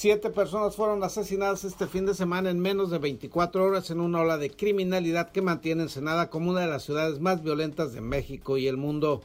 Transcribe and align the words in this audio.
Siete 0.00 0.30
personas 0.30 0.76
fueron 0.76 1.04
asesinadas 1.04 1.62
este 1.64 1.86
fin 1.86 2.06
de 2.06 2.14
semana 2.14 2.48
en 2.48 2.58
menos 2.58 2.88
de 2.88 2.96
24 2.96 3.62
horas 3.62 3.90
en 3.90 4.00
una 4.00 4.22
ola 4.22 4.38
de 4.38 4.48
criminalidad 4.48 5.30
que 5.30 5.42
mantiene 5.42 5.82
Ensenada 5.82 6.30
como 6.30 6.52
una 6.52 6.60
de 6.60 6.68
las 6.68 6.84
ciudades 6.84 7.20
más 7.20 7.42
violentas 7.42 7.92
de 7.92 8.00
México 8.00 8.56
y 8.56 8.66
el 8.66 8.78
mundo. 8.78 9.20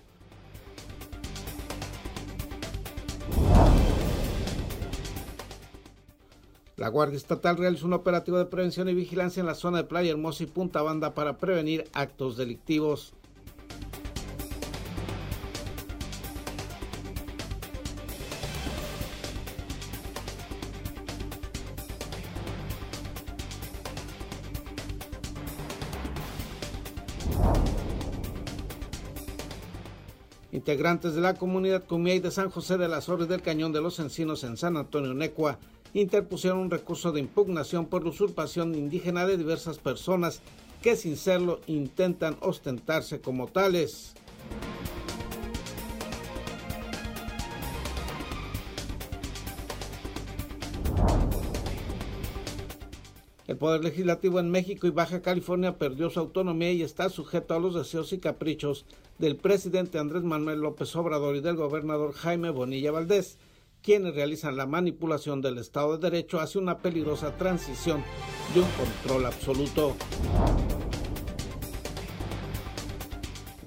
La 6.76 6.90
Guardia 6.90 7.16
Estatal 7.16 7.56
realizó 7.56 7.86
un 7.86 7.94
operativo 7.94 8.38
de 8.38 8.44
prevención 8.44 8.90
y 8.90 8.94
vigilancia 8.94 9.40
en 9.40 9.48
la 9.48 9.56
zona 9.56 9.78
de 9.78 9.84
Playa 9.86 10.12
Hermosa 10.12 10.44
y 10.44 10.48
Punta 10.48 10.82
Banda 10.82 11.14
para 11.14 11.38
prevenir 11.38 11.90
actos 11.94 12.36
delictivos. 12.36 13.14
Integrantes 30.66 31.14
de 31.14 31.22
la 31.22 31.36
comunidad 31.36 31.84
Cumiay 31.86 32.18
de 32.18 32.32
San 32.32 32.50
José 32.50 32.80
de 32.80 32.88
las 32.88 33.08
Ores 33.08 33.28
del 33.28 33.44
Cañón 33.44 33.72
de 33.72 33.82
los 33.82 34.00
Encinos 34.00 34.44
en 34.44 34.58
San 34.58 34.78
Antonio 34.78 35.14
Necua 35.14 35.60
interpusieron 35.94 36.58
un 36.58 36.72
recurso 36.72 37.12
de 37.12 37.20
impugnación 37.20 37.86
por 37.86 38.04
la 38.04 38.10
usurpación 38.10 38.74
indígena 38.74 39.28
de 39.28 39.38
diversas 39.38 39.78
personas 39.78 40.42
que 40.82 40.96
sin 40.96 41.18
serlo 41.18 41.62
intentan 41.68 42.36
ostentarse 42.42 43.22
como 43.22 43.46
tales. 43.46 44.16
El 53.48 53.58
Poder 53.58 53.84
Legislativo 53.84 54.40
en 54.40 54.50
México 54.50 54.88
y 54.88 54.90
Baja 54.90 55.22
California 55.22 55.78
perdió 55.78 56.10
su 56.10 56.20
autonomía 56.20 56.72
y 56.72 56.82
está 56.82 57.10
sujeto 57.10 57.54
a 57.54 57.60
los 57.60 57.76
deseos 57.76 58.12
y 58.12 58.18
caprichos 58.18 58.86
del 59.20 59.36
presidente 59.36 60.00
Andrés 60.00 60.24
Manuel 60.24 60.62
López 60.62 60.96
Obrador 60.96 61.36
y 61.36 61.42
del 61.42 61.56
gobernador 61.56 62.14
Jaime 62.14 62.50
Bonilla 62.50 62.92
Valdés, 62.92 63.38
quienes 63.84 64.16
realizan 64.16 64.58
la 64.58 64.66
manipulación 64.66 65.44
del 65.44 65.60
Estado 65.60 65.96
de 65.96 66.10
Derecho 66.10 66.40
hacia 66.40 66.60
una 66.60 66.80
peligrosa 66.80 67.38
transición 67.38 68.04
de 68.56 68.62
un 68.62 68.68
control 68.72 69.28
absoluto. 69.28 69.96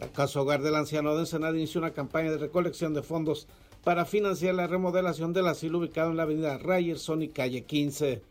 La 0.01 0.09
Casa 0.09 0.41
Hogar 0.41 0.61
del 0.63 0.75
Anciano 0.75 1.15
de 1.15 1.21
Ensenada 1.21 1.57
inició 1.57 1.81
una 1.81 1.93
campaña 1.93 2.33
de 2.33 2.39
recolección 2.39 2.95
de 2.95 3.05
fondos 3.05 3.47
para 3.85 4.05
financiar 4.05 4.57
la 4.57 4.67
remodelación 4.67 5.33
del 5.33 5.47
asilo 5.47 5.79
ubicado 5.79 6.11
en 6.11 6.17
la 6.17 6.25
avenida 6.25 6.59
Ryerson 6.59 7.23
y 7.23 7.29
calle 7.29 7.63
15. 7.65 8.28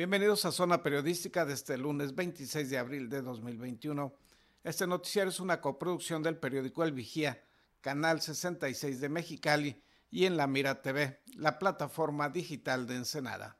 Bienvenidos 0.00 0.46
a 0.46 0.50
Zona 0.50 0.82
Periodística 0.82 1.44
de 1.44 1.52
este 1.52 1.76
lunes 1.76 2.14
26 2.14 2.70
de 2.70 2.78
abril 2.78 3.10
de 3.10 3.20
2021. 3.20 4.14
Este 4.64 4.86
noticiario 4.86 5.28
es 5.28 5.40
una 5.40 5.60
coproducción 5.60 6.22
del 6.22 6.38
periódico 6.38 6.82
El 6.82 6.92
Vigía, 6.92 7.44
Canal 7.82 8.22
66 8.22 8.98
de 8.98 9.08
Mexicali 9.10 9.82
y 10.10 10.24
en 10.24 10.38
La 10.38 10.46
Mira 10.46 10.80
TV, 10.80 11.20
la 11.36 11.58
plataforma 11.58 12.30
digital 12.30 12.86
de 12.86 12.96
Ensenada. 12.96 13.58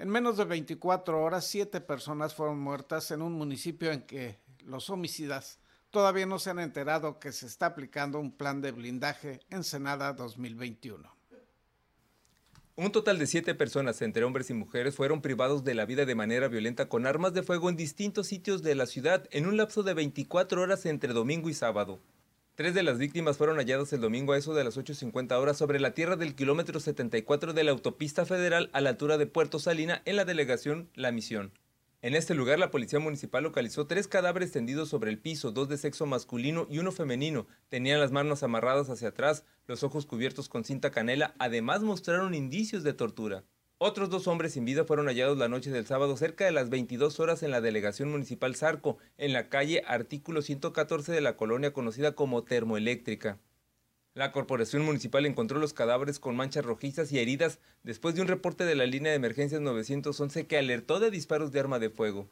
En 0.00 0.08
menos 0.08 0.36
de 0.36 0.46
24 0.46 1.22
horas, 1.22 1.46
siete 1.46 1.80
personas 1.80 2.34
fueron 2.34 2.58
muertas 2.58 3.12
en 3.12 3.22
un 3.22 3.34
municipio 3.34 3.92
en 3.92 4.02
que 4.02 4.40
los 4.64 4.90
homicidas 4.90 5.60
todavía 5.90 6.26
no 6.26 6.40
se 6.40 6.50
han 6.50 6.58
enterado 6.58 7.20
que 7.20 7.30
se 7.30 7.46
está 7.46 7.66
aplicando 7.66 8.18
un 8.18 8.36
plan 8.36 8.60
de 8.60 8.72
blindaje 8.72 9.38
Ensenada 9.48 10.12
2021. 10.12 11.15
Un 12.78 12.92
total 12.92 13.18
de 13.18 13.26
siete 13.26 13.54
personas, 13.54 14.02
entre 14.02 14.24
hombres 14.24 14.50
y 14.50 14.54
mujeres, 14.54 14.96
fueron 14.96 15.22
privados 15.22 15.64
de 15.64 15.74
la 15.74 15.86
vida 15.86 16.04
de 16.04 16.14
manera 16.14 16.48
violenta 16.48 16.90
con 16.90 17.06
armas 17.06 17.32
de 17.32 17.42
fuego 17.42 17.70
en 17.70 17.76
distintos 17.76 18.26
sitios 18.26 18.62
de 18.62 18.74
la 18.74 18.84
ciudad 18.84 19.26
en 19.30 19.46
un 19.46 19.56
lapso 19.56 19.82
de 19.82 19.94
24 19.94 20.60
horas 20.60 20.84
entre 20.84 21.14
domingo 21.14 21.48
y 21.48 21.54
sábado. 21.54 22.00
Tres 22.54 22.74
de 22.74 22.82
las 22.82 22.98
víctimas 22.98 23.38
fueron 23.38 23.56
halladas 23.56 23.94
el 23.94 24.02
domingo 24.02 24.34
a 24.34 24.36
eso 24.36 24.52
de 24.52 24.62
las 24.62 24.76
8.50 24.76 25.40
horas 25.40 25.56
sobre 25.56 25.80
la 25.80 25.92
tierra 25.92 26.16
del 26.16 26.34
kilómetro 26.34 26.78
74 26.78 27.54
de 27.54 27.64
la 27.64 27.70
autopista 27.70 28.26
federal 28.26 28.68
a 28.74 28.82
la 28.82 28.90
altura 28.90 29.16
de 29.16 29.26
Puerto 29.26 29.58
Salina 29.58 30.02
en 30.04 30.16
la 30.16 30.26
delegación 30.26 30.90
La 30.94 31.12
Misión. 31.12 31.52
En 32.06 32.14
este 32.14 32.36
lugar, 32.36 32.60
la 32.60 32.70
policía 32.70 33.00
municipal 33.00 33.42
localizó 33.42 33.88
tres 33.88 34.06
cadáveres 34.06 34.52
tendidos 34.52 34.88
sobre 34.88 35.10
el 35.10 35.18
piso, 35.18 35.50
dos 35.50 35.68
de 35.68 35.76
sexo 35.76 36.06
masculino 36.06 36.68
y 36.70 36.78
uno 36.78 36.92
femenino. 36.92 37.48
Tenían 37.68 37.98
las 37.98 38.12
manos 38.12 38.44
amarradas 38.44 38.88
hacia 38.90 39.08
atrás, 39.08 39.44
los 39.66 39.82
ojos 39.82 40.06
cubiertos 40.06 40.48
con 40.48 40.62
cinta 40.62 40.92
canela, 40.92 41.34
además 41.40 41.82
mostraron 41.82 42.32
indicios 42.32 42.84
de 42.84 42.92
tortura. 42.92 43.42
Otros 43.78 44.08
dos 44.08 44.28
hombres 44.28 44.52
sin 44.52 44.64
vida 44.64 44.84
fueron 44.84 45.06
hallados 45.08 45.36
la 45.36 45.48
noche 45.48 45.72
del 45.72 45.84
sábado 45.84 46.16
cerca 46.16 46.44
de 46.44 46.52
las 46.52 46.70
22 46.70 47.18
horas 47.18 47.42
en 47.42 47.50
la 47.50 47.60
delegación 47.60 48.12
municipal 48.12 48.54
Zarco, 48.54 48.98
en 49.18 49.32
la 49.32 49.48
calle 49.48 49.82
Artículo 49.84 50.42
114 50.42 51.10
de 51.10 51.20
la 51.20 51.36
colonia 51.36 51.72
conocida 51.72 52.12
como 52.12 52.44
Termoeléctrica. 52.44 53.40
La 54.16 54.32
corporación 54.32 54.82
municipal 54.82 55.26
encontró 55.26 55.58
los 55.58 55.74
cadáveres 55.74 56.18
con 56.18 56.36
manchas 56.36 56.64
rojizas 56.64 57.12
y 57.12 57.18
heridas 57.18 57.58
después 57.82 58.14
de 58.14 58.22
un 58.22 58.28
reporte 58.28 58.64
de 58.64 58.74
la 58.74 58.86
línea 58.86 59.10
de 59.12 59.16
emergencias 59.16 59.60
911 59.60 60.46
que 60.46 60.56
alertó 60.56 61.00
de 61.00 61.10
disparos 61.10 61.52
de 61.52 61.60
arma 61.60 61.78
de 61.78 61.90
fuego. 61.90 62.26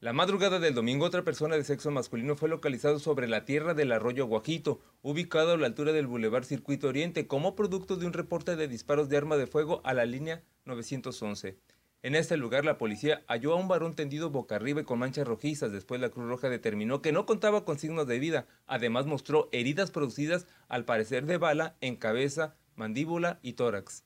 La 0.00 0.12
madrugada 0.12 0.58
del 0.58 0.74
domingo, 0.74 1.06
otra 1.06 1.22
persona 1.22 1.54
de 1.54 1.62
sexo 1.62 1.92
masculino 1.92 2.34
fue 2.34 2.48
localizado 2.48 2.98
sobre 2.98 3.28
la 3.28 3.44
tierra 3.44 3.72
del 3.72 3.92
arroyo 3.92 4.26
Guajito, 4.26 4.80
ubicado 5.00 5.52
a 5.52 5.56
la 5.58 5.68
altura 5.68 5.92
del 5.92 6.08
Boulevard 6.08 6.42
Circuito 6.42 6.88
Oriente, 6.88 7.28
como 7.28 7.54
producto 7.54 7.94
de 7.94 8.06
un 8.06 8.12
reporte 8.12 8.56
de 8.56 8.66
disparos 8.66 9.08
de 9.08 9.16
arma 9.16 9.36
de 9.36 9.46
fuego 9.46 9.82
a 9.84 9.94
la 9.94 10.06
línea 10.06 10.42
911. 10.64 11.56
En 12.02 12.14
este 12.14 12.38
lugar, 12.38 12.64
la 12.64 12.78
policía 12.78 13.22
halló 13.28 13.52
a 13.52 13.56
un 13.56 13.68
varón 13.68 13.94
tendido 13.94 14.30
boca 14.30 14.56
arriba 14.56 14.80
y 14.80 14.84
con 14.84 14.98
manchas 14.98 15.28
rojizas. 15.28 15.70
Después, 15.70 16.00
la 16.00 16.08
Cruz 16.08 16.28
Roja 16.28 16.48
determinó 16.48 17.02
que 17.02 17.12
no 17.12 17.26
contaba 17.26 17.66
con 17.66 17.78
signos 17.78 18.06
de 18.06 18.18
vida. 18.18 18.46
Además, 18.66 19.04
mostró 19.04 19.50
heridas 19.52 19.90
producidas, 19.90 20.46
al 20.68 20.86
parecer 20.86 21.26
de 21.26 21.36
bala, 21.36 21.76
en 21.82 21.96
cabeza, 21.96 22.56
mandíbula 22.74 23.38
y 23.42 23.52
tórax. 23.52 24.04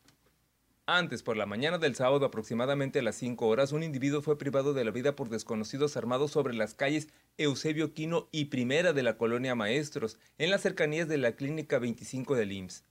Antes, 0.86 1.22
por 1.22 1.36
la 1.36 1.46
mañana 1.46 1.78
del 1.78 1.94
sábado, 1.94 2.26
aproximadamente 2.26 2.98
a 2.98 3.02
las 3.02 3.14
5 3.14 3.46
horas, 3.46 3.70
un 3.70 3.84
individuo 3.84 4.22
fue 4.22 4.36
privado 4.36 4.74
de 4.74 4.84
la 4.84 4.90
vida 4.90 5.14
por 5.14 5.30
desconocidos 5.30 5.96
armados 5.96 6.32
sobre 6.32 6.54
las 6.54 6.74
calles 6.74 7.08
Eusebio 7.38 7.94
Quino 7.94 8.28
y 8.32 8.46
Primera 8.46 8.92
de 8.92 9.04
la 9.04 9.16
colonia 9.16 9.54
Maestros, 9.54 10.18
en 10.36 10.50
las 10.50 10.62
cercanías 10.62 11.08
de 11.08 11.16
la 11.16 11.36
Clínica 11.36 11.78
25 11.78 12.34
del 12.34 12.52
IMSS. 12.52 12.84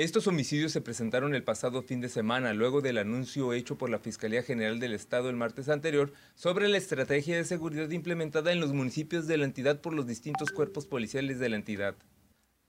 Estos 0.00 0.26
homicidios 0.26 0.72
se 0.72 0.80
presentaron 0.80 1.34
el 1.34 1.44
pasado 1.44 1.82
fin 1.82 2.00
de 2.00 2.08
semana, 2.08 2.54
luego 2.54 2.80
del 2.80 2.96
anuncio 2.96 3.52
hecho 3.52 3.76
por 3.76 3.90
la 3.90 3.98
Fiscalía 3.98 4.42
General 4.42 4.80
del 4.80 4.94
Estado 4.94 5.28
el 5.28 5.36
martes 5.36 5.68
anterior 5.68 6.14
sobre 6.34 6.68
la 6.68 6.78
estrategia 6.78 7.36
de 7.36 7.44
seguridad 7.44 7.90
implementada 7.90 8.50
en 8.50 8.60
los 8.60 8.72
municipios 8.72 9.26
de 9.26 9.36
la 9.36 9.44
entidad 9.44 9.82
por 9.82 9.92
los 9.92 10.06
distintos 10.06 10.52
cuerpos 10.52 10.86
policiales 10.86 11.38
de 11.38 11.50
la 11.50 11.56
entidad. 11.56 11.96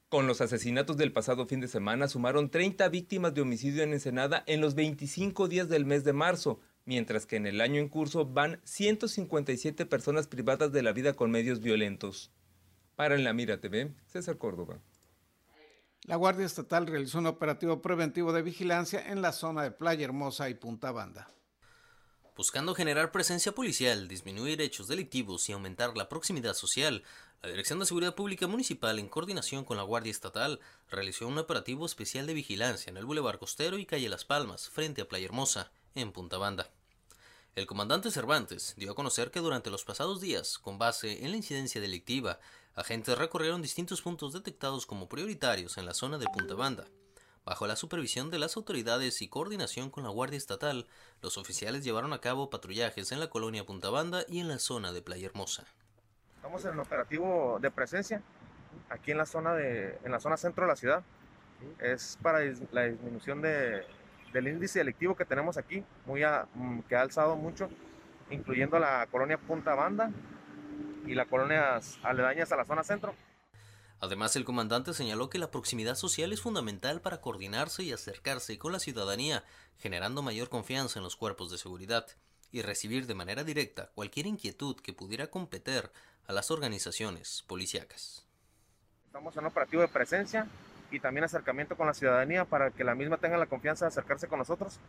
Con 0.09 0.27
los 0.27 0.41
asesinatos 0.41 0.97
del 0.97 1.13
pasado 1.13 1.45
fin 1.45 1.61
de 1.61 1.69
semana 1.69 2.09
sumaron 2.09 2.49
30 2.49 2.89
víctimas 2.89 3.33
de 3.33 3.39
homicidio 3.39 3.83
en 3.83 3.93
Ensenada 3.93 4.43
en 4.45 4.59
los 4.59 4.75
25 4.75 5.47
días 5.47 5.69
del 5.69 5.85
mes 5.85 6.03
de 6.03 6.11
marzo, 6.11 6.59
mientras 6.83 7.25
que 7.25 7.37
en 7.37 7.47
el 7.47 7.61
año 7.61 7.79
en 7.79 7.87
curso 7.87 8.25
van 8.25 8.59
157 8.65 9.85
personas 9.85 10.27
privadas 10.27 10.73
de 10.73 10.83
la 10.83 10.91
vida 10.91 11.13
con 11.13 11.31
medios 11.31 11.61
violentos. 11.61 12.29
Para 12.97 13.15
en 13.15 13.23
la 13.23 13.31
Mira 13.31 13.61
TV, 13.61 13.93
César 14.05 14.37
Córdoba. 14.37 14.81
La 16.05 16.15
Guardia 16.15 16.47
Estatal 16.47 16.87
realizó 16.87 17.19
un 17.19 17.27
operativo 17.27 17.79
preventivo 17.81 18.33
de 18.33 18.41
vigilancia 18.41 19.11
en 19.11 19.21
la 19.21 19.31
zona 19.31 19.61
de 19.61 19.71
Playa 19.71 20.03
Hermosa 20.03 20.49
y 20.49 20.55
Punta 20.55 20.91
Banda. 20.91 21.29
Buscando 22.35 22.73
generar 22.73 23.11
presencia 23.11 23.51
policial, 23.51 24.07
disminuir 24.07 24.61
hechos 24.61 24.87
delictivos 24.87 25.47
y 25.47 25.51
aumentar 25.51 25.95
la 25.95 26.09
proximidad 26.09 26.55
social, 26.55 27.03
la 27.43 27.49
Dirección 27.49 27.77
de 27.77 27.85
Seguridad 27.85 28.15
Pública 28.15 28.47
Municipal, 28.47 28.97
en 28.97 29.09
coordinación 29.09 29.63
con 29.63 29.77
la 29.77 29.83
Guardia 29.83 30.09
Estatal, 30.09 30.59
realizó 30.89 31.27
un 31.27 31.37
operativo 31.37 31.85
especial 31.85 32.25
de 32.25 32.33
vigilancia 32.33 32.89
en 32.89 32.97
el 32.97 33.05
Boulevard 33.05 33.37
Costero 33.37 33.77
y 33.77 33.85
Calle 33.85 34.09
Las 34.09 34.25
Palmas, 34.25 34.69
frente 34.69 35.03
a 35.03 35.07
Playa 35.07 35.25
Hermosa, 35.25 35.71
en 35.93 36.11
Punta 36.11 36.37
Banda. 36.37 36.71
El 37.53 37.67
comandante 37.67 38.09
Cervantes 38.11 38.73
dio 38.75 38.91
a 38.91 38.95
conocer 38.95 39.29
que 39.29 39.39
durante 39.39 39.69
los 39.69 39.83
pasados 39.83 40.19
días, 40.19 40.57
con 40.57 40.79
base 40.79 41.23
en 41.23 41.31
la 41.31 41.37
incidencia 41.37 41.81
delictiva, 41.81 42.39
agentes 42.75 43.17
recorrieron 43.17 43.61
distintos 43.61 44.01
puntos 44.01 44.33
detectados 44.33 44.85
como 44.85 45.09
prioritarios 45.09 45.77
en 45.77 45.85
la 45.85 45.93
zona 45.93 46.17
de 46.17 46.27
Punta 46.27 46.55
Banda. 46.55 46.85
Bajo 47.43 47.65
la 47.67 47.75
supervisión 47.75 48.29
de 48.29 48.39
las 48.39 48.55
autoridades 48.55 49.21
y 49.21 49.27
coordinación 49.27 49.89
con 49.89 50.03
la 50.03 50.09
Guardia 50.09 50.37
Estatal, 50.37 50.87
los 51.21 51.37
oficiales 51.37 51.83
llevaron 51.83 52.13
a 52.13 52.21
cabo 52.21 52.49
patrullajes 52.49 53.11
en 53.11 53.19
la 53.19 53.29
colonia 53.29 53.65
Punta 53.65 53.89
Banda 53.89 54.23
y 54.27 54.39
en 54.39 54.47
la 54.47 54.59
zona 54.59 54.91
de 54.93 55.01
Playa 55.01 55.25
Hermosa. 55.25 55.65
Estamos 56.35 56.63
en 56.65 56.73
el 56.73 56.79
operativo 56.79 57.57
de 57.59 57.71
presencia 57.71 58.21
aquí 58.89 59.11
en 59.11 59.17
la 59.17 59.25
zona 59.25 59.53
de, 59.53 59.97
en 60.03 60.11
la 60.11 60.19
zona 60.19 60.37
centro 60.37 60.65
de 60.65 60.69
la 60.69 60.75
ciudad. 60.75 61.03
Es 61.79 62.17
para 62.21 62.39
la 62.71 62.83
disminución 62.85 63.41
de, 63.41 63.85
del 64.33 64.47
índice 64.47 64.79
delictivo 64.79 65.15
que 65.15 65.25
tenemos 65.25 65.57
aquí, 65.57 65.83
muy 66.05 66.21
que 66.87 66.95
ha 66.95 67.01
alzado 67.01 67.35
mucho, 67.35 67.69
incluyendo 68.29 68.79
la 68.79 69.07
colonia 69.11 69.37
Punta 69.37 69.75
Banda 69.75 70.11
y 71.05 71.15
las 71.15 71.27
colonias 71.27 71.99
aledañas 72.03 72.51
a 72.51 72.57
la 72.57 72.65
zona 72.65 72.83
centro. 72.83 73.13
Además, 73.99 74.35
el 74.35 74.45
comandante 74.45 74.93
señaló 74.93 75.29
que 75.29 75.37
la 75.37 75.51
proximidad 75.51 75.95
social 75.95 76.33
es 76.33 76.41
fundamental 76.41 77.01
para 77.01 77.21
coordinarse 77.21 77.83
y 77.83 77.91
acercarse 77.91 78.57
con 78.57 78.71
la 78.71 78.79
ciudadanía, 78.79 79.43
generando 79.77 80.23
mayor 80.23 80.49
confianza 80.49 80.99
en 80.99 81.03
los 81.03 81.15
cuerpos 81.15 81.51
de 81.51 81.59
seguridad 81.59 82.07
y 82.51 82.63
recibir 82.63 83.05
de 83.05 83.13
manera 83.13 83.43
directa 83.43 83.91
cualquier 83.93 84.25
inquietud 84.25 84.75
que 84.75 84.93
pudiera 84.93 85.27
competir 85.27 85.91
a 86.27 86.33
las 86.33 86.49
organizaciones 86.49 87.43
policíacas. 87.47 88.25
Estamos 89.05 89.35
en 89.35 89.41
un 89.41 89.47
operativo 89.47 89.81
de 89.81 89.87
presencia 89.87 90.47
y 90.89 90.99
también 90.99 91.23
acercamiento 91.23 91.77
con 91.77 91.87
la 91.87 91.93
ciudadanía 91.93 92.45
para 92.45 92.71
que 92.71 92.83
la 92.83 92.95
misma 92.95 93.17
tenga 93.17 93.37
la 93.37 93.45
confianza 93.45 93.85
de 93.85 93.89
acercarse 93.89 94.27
con 94.27 94.39
nosotros 94.39 94.79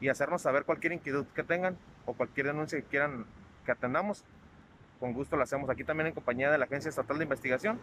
y 0.00 0.08
hacernos 0.08 0.42
saber 0.42 0.64
cualquier 0.64 0.92
inquietud 0.92 1.26
que 1.34 1.42
tengan 1.42 1.78
o 2.06 2.14
cualquier 2.14 2.46
denuncia 2.46 2.80
que 2.80 2.86
quieran 2.86 3.26
que 3.64 3.72
atendamos. 3.72 4.24
Con 4.98 5.12
gusto 5.12 5.36
lo 5.36 5.42
hacemos 5.42 5.70
aquí 5.70 5.84
también 5.84 6.08
en 6.08 6.14
compañía 6.14 6.50
de 6.50 6.58
la 6.58 6.64
Agencia 6.64 6.88
Estatal 6.88 7.18
de 7.18 7.24
Investigación, 7.24 7.78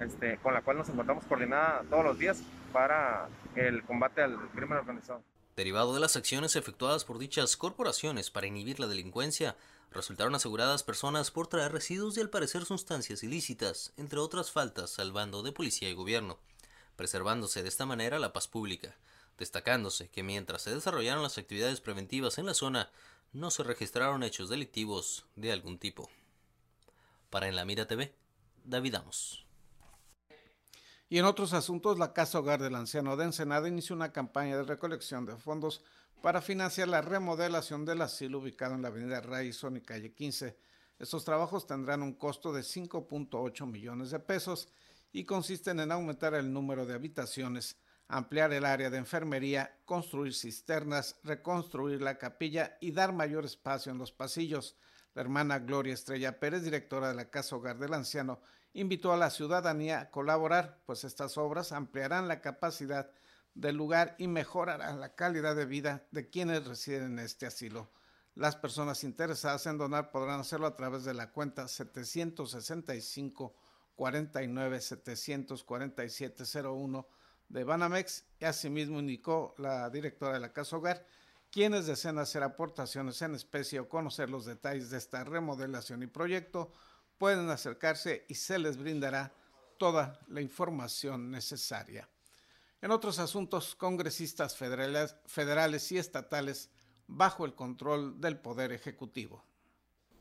este, 0.00 0.38
con 0.38 0.54
la 0.54 0.62
cual 0.62 0.78
nos 0.78 0.88
encontramos 0.88 1.24
coordinada 1.24 1.82
todos 1.90 2.04
los 2.04 2.18
días 2.18 2.42
para 2.72 3.28
el 3.54 3.82
combate 3.84 4.22
al 4.22 4.36
crimen 4.50 4.78
organizado. 4.78 5.22
Derivado 5.56 5.94
de 5.94 6.00
las 6.00 6.16
acciones 6.16 6.54
efectuadas 6.54 7.04
por 7.04 7.18
dichas 7.18 7.56
corporaciones 7.56 8.30
para 8.30 8.46
inhibir 8.46 8.78
la 8.78 8.86
delincuencia, 8.86 9.56
resultaron 9.90 10.34
aseguradas 10.34 10.82
personas 10.82 11.30
por 11.30 11.46
traer 11.46 11.72
residuos 11.72 12.16
y 12.16 12.20
al 12.20 12.28
parecer 12.28 12.64
sustancias 12.66 13.22
ilícitas, 13.22 13.92
entre 13.96 14.18
otras 14.18 14.50
faltas 14.50 14.98
al 14.98 15.12
bando 15.12 15.42
de 15.42 15.52
policía 15.52 15.88
y 15.88 15.94
gobierno, 15.94 16.38
preservándose 16.96 17.62
de 17.62 17.68
esta 17.68 17.86
manera 17.86 18.18
la 18.18 18.34
paz 18.34 18.48
pública, 18.48 18.96
destacándose 19.38 20.08
que 20.10 20.22
mientras 20.22 20.62
se 20.62 20.74
desarrollaron 20.74 21.22
las 21.22 21.38
actividades 21.38 21.80
preventivas 21.80 22.36
en 22.36 22.46
la 22.46 22.54
zona, 22.54 22.90
no 23.32 23.50
se 23.50 23.62
registraron 23.62 24.22
hechos 24.22 24.48
delictivos 24.48 25.26
de 25.36 25.52
algún 25.52 25.78
tipo. 25.78 26.10
Para 27.30 27.48
En 27.48 27.56
la 27.56 27.64
Mira 27.64 27.86
TV, 27.86 28.14
David 28.64 28.94
Amos. 28.94 29.46
Y 31.08 31.18
en 31.18 31.24
otros 31.24 31.52
asuntos, 31.52 31.98
la 31.98 32.12
Casa 32.12 32.38
Hogar 32.38 32.60
del 32.60 32.74
Anciano 32.74 33.16
de 33.16 33.24
Ensenada 33.24 33.68
inició 33.68 33.94
una 33.94 34.12
campaña 34.12 34.56
de 34.56 34.64
recolección 34.64 35.24
de 35.24 35.36
fondos 35.36 35.82
para 36.20 36.42
financiar 36.42 36.88
la 36.88 37.02
remodelación 37.02 37.84
del 37.84 38.02
asilo 38.02 38.38
ubicado 38.38 38.74
en 38.74 38.82
la 38.82 38.88
avenida 38.88 39.20
Rayson 39.20 39.76
y 39.76 39.82
calle 39.82 40.12
15. 40.12 40.58
Estos 40.98 41.24
trabajos 41.24 41.66
tendrán 41.66 42.02
un 42.02 42.14
costo 42.14 42.52
de 42.52 42.62
5.8 42.62 43.66
millones 43.66 44.10
de 44.10 44.18
pesos 44.18 44.68
y 45.12 45.24
consisten 45.24 45.80
en 45.80 45.92
aumentar 45.92 46.34
el 46.34 46.52
número 46.52 46.86
de 46.86 46.94
habitaciones, 46.94 47.76
ampliar 48.08 48.52
el 48.52 48.64
área 48.64 48.90
de 48.90 48.98
enfermería, 48.98 49.78
construir 49.84 50.34
cisternas, 50.34 51.20
reconstruir 51.22 52.02
la 52.02 52.18
capilla 52.18 52.78
y 52.80 52.92
dar 52.92 53.12
mayor 53.12 53.44
espacio 53.44 53.92
en 53.92 53.98
los 53.98 54.10
pasillos. 54.10 54.76
La 55.16 55.22
hermana 55.22 55.60
Gloria 55.60 55.94
Estrella 55.94 56.38
Pérez, 56.38 56.62
directora 56.62 57.08
de 57.08 57.14
la 57.14 57.30
Casa 57.30 57.56
Hogar 57.56 57.78
del 57.78 57.94
Anciano, 57.94 58.38
invitó 58.74 59.14
a 59.14 59.16
la 59.16 59.30
ciudadanía 59.30 59.98
a 60.00 60.10
colaborar, 60.10 60.82
pues 60.84 61.04
estas 61.04 61.38
obras 61.38 61.72
ampliarán 61.72 62.28
la 62.28 62.42
capacidad 62.42 63.10
del 63.54 63.76
lugar 63.76 64.14
y 64.18 64.28
mejorará 64.28 64.94
la 64.94 65.14
calidad 65.14 65.56
de 65.56 65.64
vida 65.64 66.04
de 66.10 66.28
quienes 66.28 66.66
residen 66.66 67.12
en 67.12 67.20
este 67.20 67.46
asilo. 67.46 67.88
Las 68.34 68.56
personas 68.56 69.04
interesadas 69.04 69.64
en 69.64 69.78
donar 69.78 70.10
podrán 70.10 70.40
hacerlo 70.40 70.66
a 70.66 70.76
través 70.76 71.04
de 71.04 71.14
la 71.14 71.32
cuenta 71.32 71.66
765 71.66 73.54
49 73.94 74.80
747 74.82 76.44
01 76.62 77.08
de 77.48 77.64
Banamex 77.64 78.24
y 78.38 78.44
asimismo 78.44 79.00
indicó 79.00 79.54
la 79.56 79.88
directora 79.88 80.34
de 80.34 80.40
la 80.40 80.52
Casa 80.52 80.76
Hogar 80.76 81.06
quienes 81.50 81.86
deseen 81.86 82.18
hacer 82.18 82.42
aportaciones 82.42 83.22
en 83.22 83.34
especie 83.34 83.80
o 83.80 83.88
conocer 83.88 84.30
los 84.30 84.44
detalles 84.44 84.90
de 84.90 84.98
esta 84.98 85.24
remodelación 85.24 86.02
y 86.02 86.06
proyecto 86.06 86.72
pueden 87.18 87.48
acercarse 87.50 88.24
y 88.28 88.34
se 88.34 88.58
les 88.58 88.76
brindará 88.76 89.32
toda 89.78 90.20
la 90.28 90.40
información 90.40 91.30
necesaria. 91.30 92.08
En 92.82 92.90
otros 92.90 93.18
asuntos, 93.18 93.74
congresistas 93.74 94.56
federales, 94.56 95.16
federales 95.26 95.90
y 95.92 95.98
estatales 95.98 96.70
bajo 97.06 97.44
el 97.44 97.54
control 97.54 98.20
del 98.20 98.38
Poder 98.38 98.72
Ejecutivo. 98.72 99.44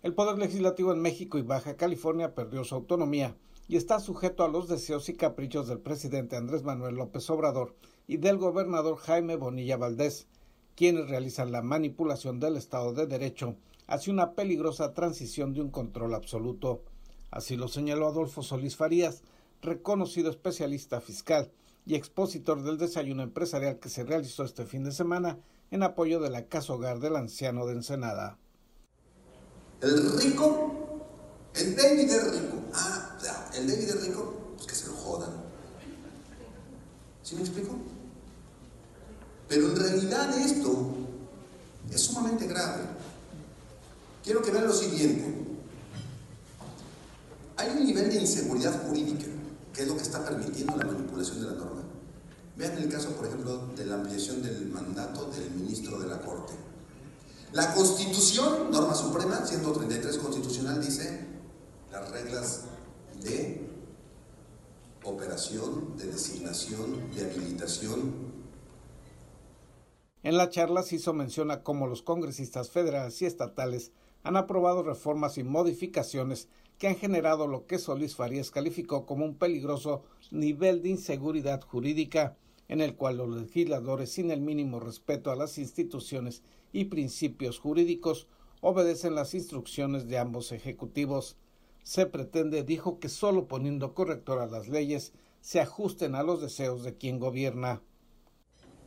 El 0.04 0.14
Poder 0.14 0.38
Legislativo 0.38 0.94
en 0.94 1.02
México 1.02 1.38
y 1.38 1.42
Baja 1.42 1.78
California 1.78 2.36
perdió 2.36 2.64
su 2.64 2.76
autonomía 2.76 3.36
y 3.68 3.78
está 3.78 4.00
sujeto 4.00 4.44
a 4.44 4.48
los 4.48 4.70
deseos 4.70 5.10
y 5.10 5.16
caprichos 5.16 5.68
del 5.68 5.80
presidente 5.80 6.36
Andrés 6.36 6.64
Manuel 6.64 6.96
López 6.96 7.30
Obrador 7.30 7.76
y 8.08 8.18
del 8.18 8.38
gobernador 8.38 8.98
Jaime 8.98 9.36
Bonilla 9.36 9.78
Valdés, 9.78 10.28
quienes 10.76 11.10
realizan 11.10 11.52
la 11.52 11.62
manipulación 11.62 12.40
del 12.40 12.58
Estado 12.58 12.94
de 12.94 13.08
Derecho 13.08 13.56
hacia 13.88 14.14
una 14.14 14.34
peligrosa 14.34 14.94
transición 14.94 15.54
de 15.54 15.62
un 15.62 15.70
control 15.70 16.14
absoluto. 16.14 16.84
Así 17.32 17.56
lo 17.56 17.68
señaló 17.68 18.08
Adolfo 18.08 18.44
Solís 18.44 18.76
Farías, 18.76 19.22
reconocido 19.62 20.30
especialista 20.30 21.02
fiscal 21.02 21.52
y 21.86 21.96
expositor 21.96 22.64
del 22.64 22.78
desayuno 22.78 23.24
empresarial 23.24 23.80
que 23.80 23.90
se 23.90 24.04
realizó 24.04 24.44
este 24.44 24.66
fin 24.66 24.84
de 24.84 24.92
semana 24.92 25.38
en 25.72 25.84
apoyo 25.84 26.20
de 26.20 26.30
la 26.30 26.46
Casa 26.46 26.74
Hogar 26.74 27.00
del 27.00 27.16
Anciano 27.16 27.66
de 27.66 27.74
Ensenada. 27.74 28.38
El 29.82 30.20
rico, 30.20 31.06
el 31.54 31.76
David 31.76 32.10
es 32.10 32.42
rico. 32.42 32.58
Ah, 32.74 33.18
el 33.56 33.68
David 33.68 33.84
es 33.84 34.08
rico, 34.08 34.54
pues 34.56 34.68
que 34.68 34.76
se 34.76 34.88
lo 34.88 34.94
jodan. 34.94 35.32
¿Sí 37.22 37.36
me 37.36 37.42
explico? 37.42 37.76
Pero 39.48 39.70
en 39.70 39.76
realidad 39.76 40.38
esto 40.38 40.96
es 41.92 42.02
sumamente 42.02 42.48
grave. 42.48 42.84
Quiero 44.24 44.42
que 44.42 44.52
vean 44.52 44.68
lo 44.68 44.74
siguiente. 44.74 45.24
Hay 47.58 47.70
un 47.70 47.86
nivel 47.86 48.10
de 48.10 48.22
inseguridad 48.22 48.88
jurídica 48.88 49.26
que 49.74 49.82
es 49.82 49.88
lo 49.88 49.96
que 49.96 50.04
está 50.04 50.24
permitiendo 50.24 50.76
la 50.78 50.86
manipulación 50.86 51.42
de 51.42 51.48
la 51.48 51.54
norma. 51.54 51.82
Vean 52.56 52.78
el 52.78 52.90
caso, 52.90 53.10
por 53.10 53.28
ejemplo, 53.28 53.68
de 53.76 53.86
la 53.86 53.96
ampliación 53.96 54.42
del 54.42 54.68
mandato 54.68 55.26
del 55.32 55.52
ministro 55.52 56.00
de 56.00 56.08
la 56.08 56.22
Corte. 56.22 56.54
La 57.52 57.74
Constitución, 57.74 58.72
norma 58.72 58.96
suprema, 58.96 59.46
133 59.46 60.18
constitucional, 60.18 60.84
dice 60.84 61.26
las 61.92 62.10
reglas 62.10 62.62
de 63.22 63.70
operación, 65.04 65.98
de 65.98 66.08
designación, 66.08 67.14
de 67.14 67.26
habilitación. 67.26 68.25
En 70.26 70.38
la 70.38 70.50
charla 70.50 70.82
se 70.82 70.96
hizo 70.96 71.14
mención 71.14 71.52
a 71.52 71.62
cómo 71.62 71.86
los 71.86 72.02
congresistas 72.02 72.72
federales 72.72 73.22
y 73.22 73.28
estatales 73.28 73.92
han 74.24 74.38
aprobado 74.38 74.82
reformas 74.82 75.38
y 75.38 75.44
modificaciones 75.44 76.50
que 76.80 76.88
han 76.88 76.96
generado 76.96 77.46
lo 77.46 77.68
que 77.68 77.78
Solís 77.78 78.16
Farías 78.16 78.50
calificó 78.50 79.06
como 79.06 79.24
un 79.24 79.36
peligroso 79.36 80.02
nivel 80.32 80.82
de 80.82 80.90
inseguridad 80.90 81.62
jurídica, 81.62 82.38
en 82.68 82.82
el 82.82 82.96
cual 82.96 83.18
los 83.18 83.30
legisladores, 83.40 84.14
sin 84.14 84.32
el 84.32 84.42
mínimo 84.42 84.80
respeto 84.80 85.30
a 85.30 85.36
las 85.36 85.60
instituciones 85.60 86.42
y 86.74 86.86
principios 86.86 87.60
jurídicos, 87.60 88.28
obedecen 88.62 89.14
las 89.14 89.36
instrucciones 89.36 90.08
de 90.08 90.18
ambos 90.18 90.52
ejecutivos. 90.52 91.38
Se 91.84 92.08
pretende, 92.08 92.64
dijo, 92.64 92.98
que 92.98 93.10
solo 93.10 93.48
poniendo 93.48 93.94
corrector 93.94 94.40
a 94.40 94.48
las 94.48 94.70
leyes 94.70 95.14
se 95.42 95.62
ajusten 95.62 96.16
a 96.16 96.24
los 96.24 96.42
deseos 96.42 96.82
de 96.82 96.96
quien 96.96 97.20
gobierna. 97.20 97.84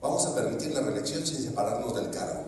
Vamos 0.00 0.26
a 0.26 0.35
permitir 0.35 0.73
la 0.73 0.81
reelección 0.81 1.26
sin 1.26 1.43
separarnos 1.43 1.95
del 1.95 2.11
cargo. 2.11 2.45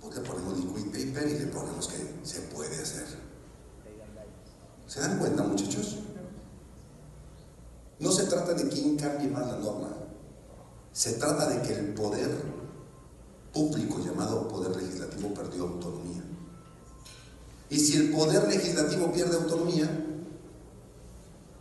Pues 0.00 0.14
le 0.16 0.22
ponemos 0.22 0.58
liquid 0.58 0.86
paper 0.86 1.28
y 1.28 1.38
le 1.38 1.46
ponemos 1.46 1.88
que 1.88 1.96
se 2.22 2.40
puede 2.42 2.80
hacer. 2.80 3.06
¿Se 4.86 5.00
dan 5.00 5.18
cuenta, 5.18 5.42
muchachos? 5.42 5.98
No 7.98 8.12
se 8.12 8.24
trata 8.24 8.54
de 8.54 8.68
quién 8.68 8.96
cambie 8.96 9.28
más 9.28 9.46
la 9.46 9.56
norma. 9.58 9.88
Se 10.92 11.14
trata 11.14 11.48
de 11.48 11.62
que 11.62 11.74
el 11.74 11.94
poder 11.94 12.30
público 13.52 14.00
llamado 14.04 14.48
Poder 14.48 14.76
Legislativo 14.76 15.32
perdió 15.32 15.64
autonomía. 15.64 16.22
Y 17.70 17.78
si 17.78 17.96
el 17.96 18.12
Poder 18.12 18.46
Legislativo 18.48 19.10
pierde 19.12 19.36
autonomía, 19.36 19.88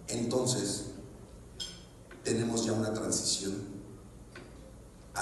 entonces 0.08 0.86
tenemos 2.24 2.66
ya 2.66 2.74
una 2.74 2.94
transición 2.94 3.73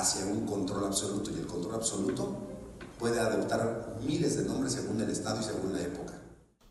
hacia 0.01 0.25
un 0.25 0.47
control 0.47 0.85
absoluto 0.85 1.29
y 1.29 1.39
el 1.39 1.45
control 1.45 1.75
absoluto 1.75 2.35
puede 2.97 3.19
adoptar 3.19 3.97
miles 4.03 4.35
de 4.35 4.45
nombres 4.45 4.73
según 4.73 4.99
el 4.99 5.09
Estado 5.09 5.39
y 5.39 5.43
según 5.43 5.73
la 5.73 5.81
época. 5.81 6.19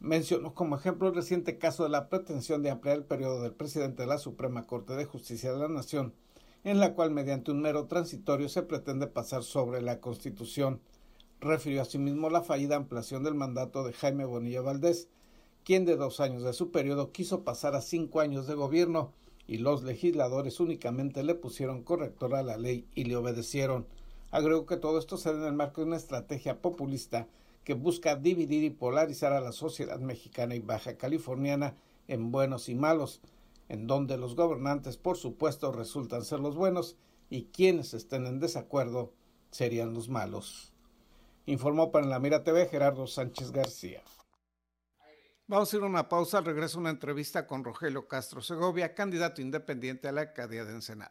Mencionó 0.00 0.52
como 0.52 0.76
ejemplo 0.76 1.08
el 1.08 1.14
reciente 1.14 1.56
caso 1.56 1.84
de 1.84 1.90
la 1.90 2.08
pretensión 2.08 2.62
de 2.62 2.70
ampliar 2.70 2.96
el 2.96 3.04
periodo 3.04 3.42
del 3.42 3.52
presidente 3.52 4.02
de 4.02 4.08
la 4.08 4.18
Suprema 4.18 4.66
Corte 4.66 4.94
de 4.94 5.04
Justicia 5.04 5.52
de 5.52 5.60
la 5.60 5.68
Nación, 5.68 6.12
en 6.64 6.80
la 6.80 6.94
cual 6.94 7.12
mediante 7.12 7.52
un 7.52 7.62
mero 7.62 7.86
transitorio 7.86 8.48
se 8.48 8.62
pretende 8.62 9.06
pasar 9.06 9.44
sobre 9.44 9.80
la 9.80 10.00
Constitución. 10.00 10.80
Refirió 11.40 11.82
asimismo 11.82 12.30
la 12.30 12.42
fallida 12.42 12.76
ampliación 12.76 13.22
del 13.22 13.34
mandato 13.34 13.84
de 13.84 13.92
Jaime 13.92 14.24
Bonilla 14.24 14.60
Valdés, 14.60 15.08
quien 15.64 15.84
de 15.84 15.96
dos 15.96 16.18
años 16.18 16.42
de 16.42 16.52
su 16.52 16.72
periodo 16.72 17.12
quiso 17.12 17.44
pasar 17.44 17.76
a 17.76 17.80
cinco 17.80 18.20
años 18.20 18.48
de 18.48 18.54
gobierno 18.54 19.12
y 19.50 19.58
los 19.58 19.82
legisladores 19.82 20.60
únicamente 20.60 21.24
le 21.24 21.34
pusieron 21.34 21.82
corrector 21.82 22.36
a 22.36 22.44
la 22.44 22.56
ley 22.56 22.86
y 22.94 23.02
le 23.02 23.16
obedecieron. 23.16 23.84
Agregó 24.30 24.64
que 24.64 24.76
todo 24.76 24.96
esto 24.96 25.16
se 25.16 25.32
da 25.32 25.40
en 25.40 25.44
el 25.44 25.54
marco 25.54 25.80
de 25.80 25.88
una 25.88 25.96
estrategia 25.96 26.62
populista 26.62 27.26
que 27.64 27.74
busca 27.74 28.14
dividir 28.14 28.62
y 28.62 28.70
polarizar 28.70 29.32
a 29.32 29.40
la 29.40 29.50
sociedad 29.50 29.98
mexicana 29.98 30.54
y 30.54 30.60
baja 30.60 30.96
californiana 30.96 31.74
en 32.06 32.30
buenos 32.30 32.68
y 32.68 32.76
malos, 32.76 33.22
en 33.68 33.88
donde 33.88 34.18
los 34.18 34.36
gobernantes 34.36 34.96
por 34.96 35.16
supuesto 35.16 35.72
resultan 35.72 36.24
ser 36.24 36.38
los 36.38 36.54
buenos 36.54 36.96
y 37.28 37.46
quienes 37.46 37.92
estén 37.92 38.26
en 38.26 38.38
desacuerdo 38.38 39.12
serían 39.50 39.94
los 39.94 40.08
malos. 40.08 40.72
Informó 41.46 41.90
para 41.90 42.06
la 42.06 42.20
Mira 42.20 42.44
TV 42.44 42.66
Gerardo 42.66 43.08
Sánchez 43.08 43.50
García. 43.50 44.00
Vamos 45.50 45.74
a 45.74 45.78
ir 45.78 45.82
a 45.82 45.86
una 45.86 46.08
pausa, 46.08 46.38
al 46.38 46.44
regreso 46.44 46.78
una 46.78 46.90
entrevista 46.90 47.44
con 47.44 47.64
Rogelio 47.64 48.06
Castro 48.06 48.40
Segovia, 48.40 48.94
candidato 48.94 49.42
independiente 49.42 50.06
a 50.06 50.12
la 50.12 50.20
alcaldía 50.20 50.64
de 50.64 50.74
Ensenada. 50.74 51.10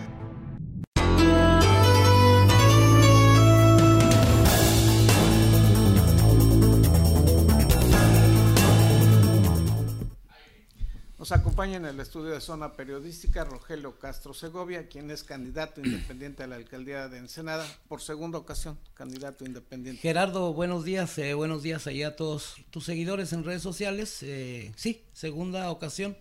Nos 11.31 11.39
acompaña 11.39 11.77
acompaña 11.77 11.89
en 11.89 11.95
el 11.95 12.01
estudio 12.01 12.31
de 12.31 12.41
zona 12.41 12.73
periodística 12.73 13.45
Rogelio 13.45 13.97
Castro 13.97 14.33
Segovia, 14.33 14.89
quien 14.89 15.09
es 15.11 15.23
candidato 15.23 15.79
independiente 15.85 16.43
a 16.43 16.47
la 16.47 16.57
alcaldía 16.57 17.07
de 17.07 17.19
Ensenada 17.19 17.65
por 17.87 18.01
segunda 18.01 18.37
ocasión, 18.37 18.77
candidato 18.95 19.45
independiente. 19.45 20.01
Gerardo, 20.01 20.51
buenos 20.51 20.83
días, 20.83 21.17
eh, 21.19 21.33
buenos 21.33 21.63
días 21.63 21.87
allá 21.87 22.09
a 22.09 22.15
todos 22.17 22.55
tus 22.69 22.83
seguidores 22.83 23.31
en 23.31 23.45
redes 23.45 23.61
sociales. 23.61 24.21
Eh, 24.23 24.73
sí, 24.75 25.05
segunda 25.13 25.71
ocasión, 25.71 26.17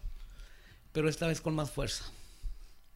pero 0.93 1.09
esta 1.09 1.27
vez 1.27 1.41
con 1.41 1.57
más 1.57 1.73
fuerza. 1.73 2.05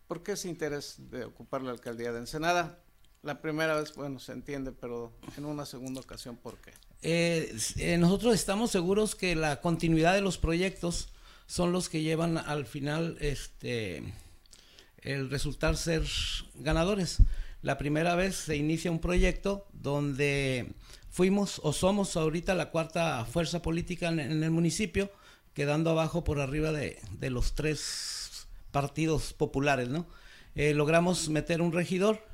¿Por 0.06 0.22
qué 0.22 0.32
ese 0.32 0.48
interés 0.48 0.94
de 1.10 1.24
ocupar 1.24 1.62
la 1.62 1.72
alcaldía 1.72 2.12
de 2.12 2.20
Ensenada? 2.20 2.78
La 3.24 3.40
primera 3.40 3.74
vez, 3.74 3.92
bueno, 3.92 4.20
se 4.20 4.30
entiende, 4.30 4.70
pero 4.70 5.12
en 5.36 5.46
una 5.46 5.66
segunda 5.66 6.00
ocasión, 6.00 6.36
¿por 6.36 6.58
qué? 6.58 6.74
Eh, 7.02 7.96
nosotros 7.98 8.36
estamos 8.36 8.70
seguros 8.70 9.16
que 9.16 9.34
la 9.34 9.60
continuidad 9.60 10.14
de 10.14 10.20
los 10.20 10.38
proyectos 10.38 11.08
son 11.46 11.72
los 11.72 11.88
que 11.88 12.02
llevan 12.02 12.38
al 12.38 12.66
final 12.66 13.16
este 13.20 14.02
el 15.04 15.30
resultar 15.30 15.76
ser 15.76 16.02
ganadores. 16.54 17.18
La 17.62 17.78
primera 17.78 18.14
vez 18.14 18.36
se 18.36 18.56
inicia 18.56 18.90
un 18.90 19.00
proyecto 19.00 19.66
donde 19.72 20.72
fuimos 21.10 21.60
o 21.62 21.72
somos 21.72 22.16
ahorita 22.16 22.54
la 22.54 22.70
cuarta 22.70 23.24
fuerza 23.24 23.62
política 23.62 24.08
en, 24.08 24.18
el 24.18 24.50
municipio, 24.50 25.12
quedando 25.52 25.90
abajo 25.90 26.24
por 26.24 26.40
arriba 26.40 26.72
de, 26.72 26.98
los 27.30 27.54
tres 27.54 28.48
partidos 28.72 29.32
populares, 29.32 29.88
¿no? 29.88 30.06
Eh, 30.56 30.74
logramos 30.74 31.28
meter 31.28 31.62
un 31.62 31.72
regidor, 31.72 32.26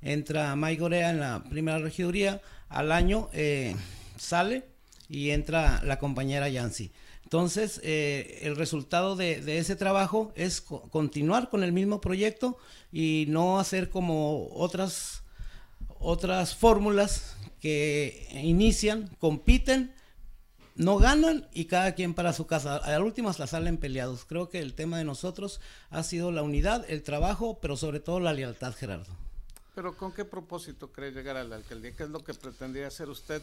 entra 0.00 0.54
May 0.56 0.76
Gorea 0.76 1.10
en 1.10 1.20
la 1.20 1.42
primera 1.44 1.78
regiduría, 1.78 2.40
al 2.68 2.92
año 2.92 3.28
eh, 3.32 3.74
sale 4.16 4.64
y 5.08 5.30
entra 5.30 5.82
la 5.84 5.98
compañera 5.98 6.48
Yancy. 6.48 6.92
Entonces, 7.34 7.80
eh, 7.82 8.38
el 8.42 8.54
resultado 8.54 9.16
de, 9.16 9.58
ese 9.58 9.74
trabajo 9.74 10.32
es 10.36 10.60
continuar 10.60 11.50
con 11.50 11.64
el 11.64 11.72
mismo 11.72 12.00
proyecto 12.00 12.58
y 12.92 13.24
no 13.28 13.58
hacer 13.58 13.90
como 13.90 14.54
otras, 14.54 15.24
otras 15.98 16.54
fórmulas 16.54 17.36
que 17.58 18.28
inician, 18.34 19.10
compiten, 19.18 19.92
no 20.76 20.98
ganan 20.98 21.48
y 21.52 21.64
cada 21.64 21.96
quien 21.96 22.14
para 22.14 22.32
su 22.32 22.46
casa. 22.46 22.76
A 22.76 22.92
las 22.92 23.00
últimas 23.00 23.40
las 23.40 23.50
salen 23.50 23.78
peleados. 23.78 24.24
Creo 24.26 24.48
que 24.48 24.60
el 24.60 24.74
tema 24.74 24.98
de 24.98 25.04
nosotros 25.04 25.60
ha 25.90 26.04
sido 26.04 26.30
la 26.30 26.44
unidad, 26.44 26.84
el 26.88 27.02
trabajo, 27.02 27.58
pero 27.60 27.76
sobre 27.76 27.98
todo 27.98 28.20
la 28.20 28.32
lealtad, 28.32 28.76
Gerardo. 28.76 29.12
Pero 29.74 29.96
¿con 29.96 30.12
qué 30.12 30.24
propósito 30.24 30.92
cree 30.92 31.10
llegar 31.10 31.36
a 31.36 31.42
la 31.42 31.56
alcaldía? 31.56 31.96
¿Qué 31.96 32.04
es 32.04 32.10
lo 32.10 32.22
que 32.22 32.32
pretendía 32.32 32.86
hacer 32.86 33.08
usted 33.08 33.42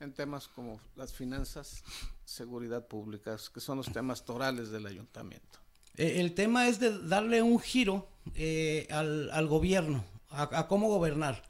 en 0.00 0.12
temas 0.12 0.48
como 0.48 0.80
las 0.96 1.12
finanzas, 1.12 1.82
seguridad 2.24 2.86
pública, 2.86 3.36
que 3.52 3.60
son 3.60 3.78
los 3.78 3.92
temas 3.92 4.24
torales 4.24 4.70
del 4.70 4.86
ayuntamiento. 4.86 5.58
Eh, 5.96 6.20
el 6.20 6.34
tema 6.34 6.68
es 6.68 6.78
de 6.78 6.96
darle 7.06 7.42
un 7.42 7.58
giro 7.58 8.08
eh, 8.34 8.86
al, 8.90 9.48
gobierno, 9.48 10.04
a, 10.30 10.68
cómo 10.68 10.88
gobernar. 10.88 11.42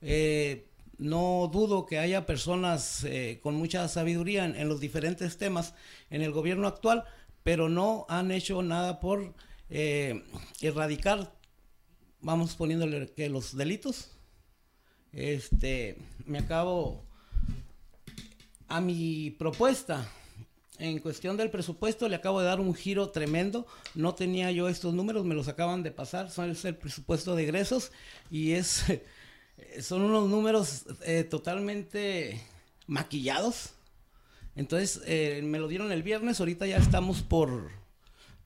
Eh, 0.00 0.68
no 0.98 1.50
dudo 1.52 1.84
que 1.86 1.98
haya 1.98 2.26
personas 2.26 3.04
con 3.42 3.56
mucha 3.56 3.88
sabiduría 3.88 4.44
en, 4.44 4.68
los 4.68 4.78
diferentes 4.78 5.36
temas 5.36 5.74
en 6.10 6.22
el 6.22 6.32
gobierno 6.32 6.68
actual, 6.68 7.04
pero 7.42 7.68
no 7.68 8.06
han 8.08 8.30
hecho 8.30 8.62
nada 8.62 9.00
por 9.00 9.34
erradicar, 9.68 11.34
vamos 12.20 12.54
poniéndole 12.54 13.10
que 13.12 13.28
los 13.28 13.56
delitos. 13.56 14.12
Este, 15.12 15.98
me 16.24 16.38
acabo 16.38 17.04
a 18.72 18.80
mi 18.80 19.30
propuesta. 19.30 20.08
En 20.78 20.98
cuestión 20.98 21.36
del 21.36 21.50
presupuesto 21.50 22.08
le 22.08 22.16
acabo 22.16 22.40
de 22.40 22.46
dar 22.46 22.58
un 22.58 22.74
giro 22.74 23.10
tremendo. 23.10 23.66
No 23.94 24.14
tenía 24.14 24.50
yo 24.50 24.66
estos 24.66 24.94
números, 24.94 25.26
me 25.26 25.34
los 25.34 25.48
acaban 25.48 25.82
de 25.82 25.90
pasar. 25.90 26.30
Son 26.30 26.48
el 26.48 26.76
presupuesto 26.76 27.36
de 27.36 27.42
egresos 27.42 27.92
y 28.30 28.52
es 28.52 28.84
son 29.82 30.00
unos 30.00 30.26
números 30.30 30.84
eh, 31.02 31.24
totalmente 31.24 32.40
maquillados. 32.86 33.74
Entonces 34.56 35.02
eh, 35.04 35.42
me 35.44 35.58
lo 35.58 35.68
dieron 35.68 35.92
el 35.92 36.02
viernes. 36.02 36.40
Ahorita 36.40 36.66
ya 36.66 36.78
estamos 36.78 37.20
por, 37.20 37.68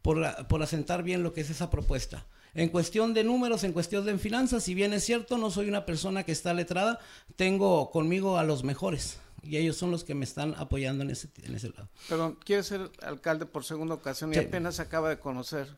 por, 0.03 0.49
por 0.49 0.61
asentar 0.61 1.05
bien 1.05 1.23
lo 1.23 1.33
que 1.33 1.43
es 1.43 1.51
esa 1.51 1.71
propuesta. 1.71 2.27
En 2.53 2.71
cuestión 2.71 3.15
de 3.15 3.23
números, 3.23 3.63
en 3.63 3.73
cuestión 3.73 4.05
de 4.05 4.19
finanzas, 4.19 4.65
si 4.65 4.75
bien 4.75 4.93
es 4.93 5.05
cierto, 5.05 5.39
no 5.39 5.53
soy 5.53 5.69
una 5.69 5.87
persona 5.87 6.25
que 6.25 6.33
está 6.33 6.53
letrada, 6.53 6.99
tengo 7.37 7.93
conmigo 7.93 8.39
a 8.39 8.45
los 8.45 8.65
mejores 8.65 9.21
y 9.47 9.57
ellos 9.57 9.77
son 9.77 9.91
los 9.91 10.05
que 10.05 10.15
me 10.15 10.25
están 10.25 10.55
apoyando 10.57 11.05
en 11.05 11.11
ese, 11.11 11.29
en 11.43 11.55
ese 11.55 11.71
lado. 11.71 11.89
Pero 12.09 12.37
quiere 12.45 12.63
ser 12.63 12.91
alcalde 13.03 13.47
por 13.47 13.65
segunda 13.65 13.95
ocasión 13.95 14.35
y 14.35 14.39
apenas 14.39 14.81
acaba 14.81 15.09
de 15.09 15.19
conocer 15.19 15.77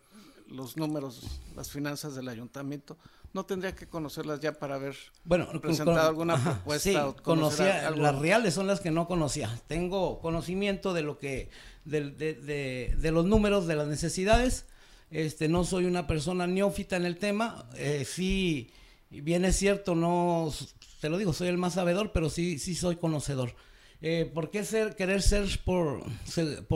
los 0.48 0.76
números, 0.76 1.40
las 1.54 1.70
finanzas 1.70 2.14
del 2.14 2.28
ayuntamiento. 2.28 2.96
¿No 3.34 3.44
tendría 3.44 3.74
que 3.74 3.86
conocerlas 3.86 4.40
ya 4.40 4.52
para 4.52 4.76
haber 4.76 4.96
bueno, 5.24 5.48
presentado 5.60 6.08
alguna 6.08 6.42
propuesta? 6.42 7.12
Sí, 7.12 7.22
conocía, 7.22 7.90
las 7.90 8.18
reales 8.18 8.54
son 8.54 8.66
las 8.66 8.80
que 8.80 8.90
no 8.90 9.06
conocía. 9.06 9.60
Tengo 9.66 10.18
conocimiento 10.20 10.94
de 10.94 11.02
lo 11.02 11.18
que, 11.18 11.50
de, 11.84 12.10
de, 12.10 12.94
de, 12.96 13.12
los 13.12 13.26
números, 13.26 13.66
de 13.66 13.76
las 13.76 13.86
necesidades. 13.86 14.64
Este, 15.10 15.48
no 15.48 15.64
soy 15.64 15.84
una 15.84 16.06
persona 16.06 16.46
neófita 16.46 16.96
en 16.96 17.04
el 17.04 17.18
tema. 17.18 17.68
Eh, 17.76 18.06
sí, 18.06 18.70
bien 19.10 19.44
es 19.44 19.56
cierto, 19.56 19.94
no 19.94 20.50
te 21.00 21.08
lo 21.08 21.18
digo, 21.18 21.32
soy 21.32 21.48
el 21.48 21.58
más 21.58 21.74
sabedor, 21.74 22.12
pero 22.12 22.30
sí, 22.30 22.58
sí 22.58 22.74
soy 22.74 22.96
conocedor. 22.96 23.54
Eh, 24.00 24.30
¿Por 24.32 24.50
qué 24.50 24.64
ser, 24.64 24.94
querer 24.96 25.22
ser 25.22 25.46
por, 25.64 26.04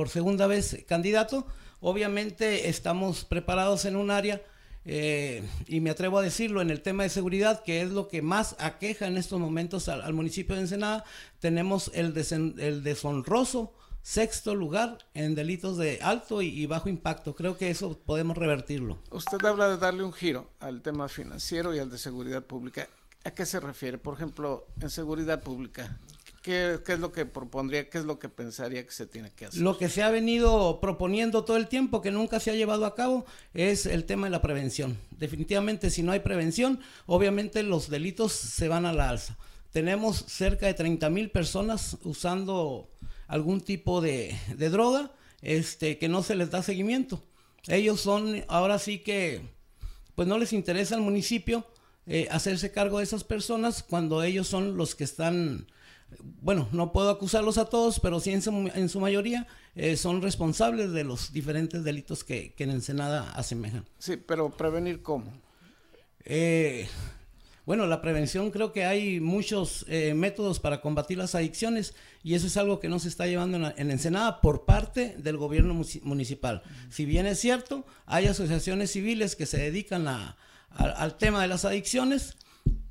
segunda 0.09 0.47
vez 0.47 0.85
candidato? 0.87 1.47
Obviamente 1.81 2.69
estamos 2.69 3.25
preparados 3.25 3.85
en 3.85 3.97
un 3.97 4.11
área, 4.11 4.43
eh, 4.85 5.45
y 5.67 5.81
me 5.81 5.91
atrevo 5.91 6.19
a 6.19 6.23
decirlo, 6.23 6.61
en 6.61 6.71
el 6.71 6.83
tema 6.83 7.05
de 7.05 7.09
seguridad, 7.09 7.63
que 7.63 7.83
es 7.83 7.91
lo 7.91 8.09
que 8.09 8.23
más 8.23 8.57
aqueja 8.59 9.07
en 9.07 9.17
estos 9.17 9.39
momentos 9.39 9.89
al, 9.89 10.13
municipio 10.13 10.55
de 10.55 10.63
Ensenada. 10.63 11.05
Tenemos 11.39 11.91
el, 11.95 12.15
el 12.59 12.83
deshonroso 12.83 13.73
sexto 14.03 14.55
lugar 14.55 14.99
en 15.15 15.35
delitos 15.35 15.79
de 15.79 16.01
alto 16.03 16.43
y, 16.43 16.67
bajo 16.67 16.89
impacto. 16.89 17.35
Creo 17.35 17.57
que 17.57 17.71
eso 17.71 17.99
podemos 17.99 18.37
revertirlo. 18.37 18.99
Usted 19.11 19.43
habla 19.45 19.69
de 19.69 19.79
darle 19.79 20.03
un 20.03 20.13
giro 20.13 20.51
al 20.61 20.83
tema 20.83 21.09
financiero 21.09 21.75
y 21.75 21.79
al 21.79 21.91
de 21.91 21.99
seguridad 21.99 22.43
pública. 22.45 22.89
¿A 23.25 23.31
qué 23.31 23.47
se 23.47 23.61
refiere? 23.61 23.99
Por 23.99 24.15
ejemplo, 24.15 24.67
en 24.81 24.91
seguridad 24.91 25.43
pública. 25.43 25.99
¿Qué, 26.43 26.81
es 26.85 26.99
lo 26.99 27.13
que 27.13 27.25
propondría? 27.25 27.89
¿Qué 27.89 27.99
es 27.99 28.05
lo 28.05 28.19
que 28.19 28.29
pensaría 28.29 28.85
que 28.85 28.91
se 28.91 29.07
tiene 29.07 29.31
que 29.31 29.47
hacer? 29.47 29.61
Lo 29.61 29.79
que 29.79 29.89
se 29.89 30.03
ha 30.03 30.11
venido 30.11 30.81
proponiendo 30.81 31.45
todo 31.45 31.57
el 31.57 31.69
tiempo, 31.69 32.03
que 32.03 32.11
nunca 32.11 32.41
se 32.41 32.51
ha 32.51 32.55
llevado 32.55 32.85
a 32.85 32.97
cabo, 32.97 33.25
es 33.55 33.87
el 33.87 34.05
tema 34.05 34.27
de 34.27 34.33
la 34.33 34.43
prevención. 34.43 34.99
Definitivamente, 35.13 35.89
si 35.89 36.03
no 36.03 36.11
hay 36.11 36.19
prevención, 36.19 36.81
obviamente 37.07 37.63
los 37.63 37.89
delitos 37.89 38.33
se 38.33 38.67
van 38.67 38.87
a 38.87 38.93
la 38.93 39.09
alza. 39.09 39.39
Tenemos 39.71 40.25
cerca 40.27 40.67
de 40.67 40.75
30 40.75 41.09
mil 41.11 41.31
personas 41.31 41.97
usando 42.03 42.91
algún 43.29 43.61
tipo 43.61 44.01
de, 44.01 44.37
de 44.57 44.69
droga 44.69 45.13
este, 45.43 45.97
que 45.97 46.09
no 46.09 46.25
se 46.25 46.35
les 46.35 46.51
da 46.51 46.63
seguimiento. 46.65 47.23
Ellos 47.69 48.01
son, 48.01 48.45
ahora 48.49 48.81
sí 48.81 48.99
que, 48.99 49.43
pues 50.17 50.27
no 50.27 50.39
les 50.39 50.53
interesa 50.53 50.97
al 50.97 51.03
municipio 51.03 51.65
eh, 52.07 52.27
hacerse 52.33 52.73
cargo 52.73 52.99
de 52.99 53.05
esas 53.05 53.23
personas 53.23 53.85
cuando 53.85 54.25
ellos 54.25 54.49
son 54.49 54.77
los 54.77 54.97
que 54.97 55.05
están, 55.05 55.69
bueno, 56.41 56.69
no 56.73 56.91
puedo 56.93 57.11
acusarlos 57.11 57.59
a 57.59 57.67
todos, 57.67 58.01
pero 58.01 58.19
sí 58.19 58.33
en 58.33 58.43
su, 58.89 59.01
mayoría 59.01 59.47
eh, 59.77 59.97
son 59.97 60.21
responsables 60.21 60.91
de 60.91 61.05
los 61.05 61.33
diferentes 61.33 61.85
delitos 61.85 62.25
que, 62.25 62.55
que, 62.55 62.65
en 62.65 62.71
Ensenada 62.71 63.31
asemejan. 63.35 63.85
Sí, 63.99 64.17
pero 64.17 64.51
prevenir 64.51 65.01
cómo? 65.01 65.33
Eh, 66.25 66.89
bueno, 67.67 67.87
la 67.87 68.03
prevención 68.03 68.51
creo 68.51 68.73
que 68.73 68.85
hay 68.85 69.21
muchos 69.21 69.87
métodos 70.17 70.59
para 70.59 70.81
combatir 70.81 71.19
las 71.19 71.37
adicciones 71.37 71.95
y 72.25 72.35
eso 72.35 72.49
es 72.49 72.57
algo 72.57 72.81
que 72.81 72.89
no 72.89 72.99
se 72.99 73.07
está 73.07 73.29
llevando 73.29 73.59
en, 73.59 73.73
en 73.77 73.91
Ensenada 73.93 74.41
por 74.41 74.65
parte 74.65 75.15
del 75.19 75.37
gobierno 75.37 75.81
municipal. 76.03 76.65
Si 76.91 77.05
bien 77.05 77.27
es 77.27 77.39
cierto, 77.39 77.87
hay 78.07 78.27
asociaciones 78.27 78.91
civiles 78.91 79.37
que 79.37 79.47
se 79.47 79.59
dedican 79.59 80.09
a, 80.09 80.37
al, 80.77 81.17
tema 81.17 81.43
de 81.43 81.49
las 81.49 81.65
adicciones, 81.65 82.37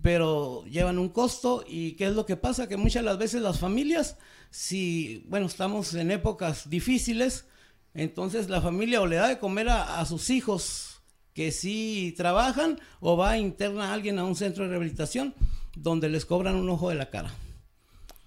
pero 0.02 0.63
llevan 0.65 0.98
un 0.98 1.10
costo 1.10 1.63
y 1.67 1.94
qué 1.94 2.08
es 2.08 2.13
lo 2.13 2.26
que 2.26 2.38
pasa, 2.38 2.67
que 2.67 2.78
muchas 2.78 3.04
de 3.04 3.10
las 3.10 3.17
veces 3.17 3.41
las 3.41 3.60
familias, 3.60 4.17
si, 4.50 5.26
bueno, 5.28 5.46
estamos 5.46 5.94
en 5.94 6.12
épocas 6.12 6.70
difíciles, 6.70 7.46
entonces 7.94 8.50
la 8.50 8.62
familia 8.62 9.02
o 9.02 9.08
le 9.08 9.17
da 9.17 9.28
de 9.28 9.39
comer 9.39 9.70
a, 9.70 10.04
sus 10.06 10.30
hijos 10.30 11.02
que 11.34 11.52
sí 11.52 12.13
trabajan 12.17 12.80
o 13.00 13.15
va 13.17 13.38
interna 13.38 13.89
a 13.89 13.94
alguien 13.94 14.20
a 14.20 14.26
un 14.26 14.36
centro 14.36 14.63
de 14.63 14.72
rehabilitación 14.72 15.34
donde 15.76 16.10
les 16.10 16.26
cobran 16.26 16.56
un 16.56 16.70
ojo 16.70 16.89
de 16.89 16.96
la 16.96 17.10
cara. 17.10 17.32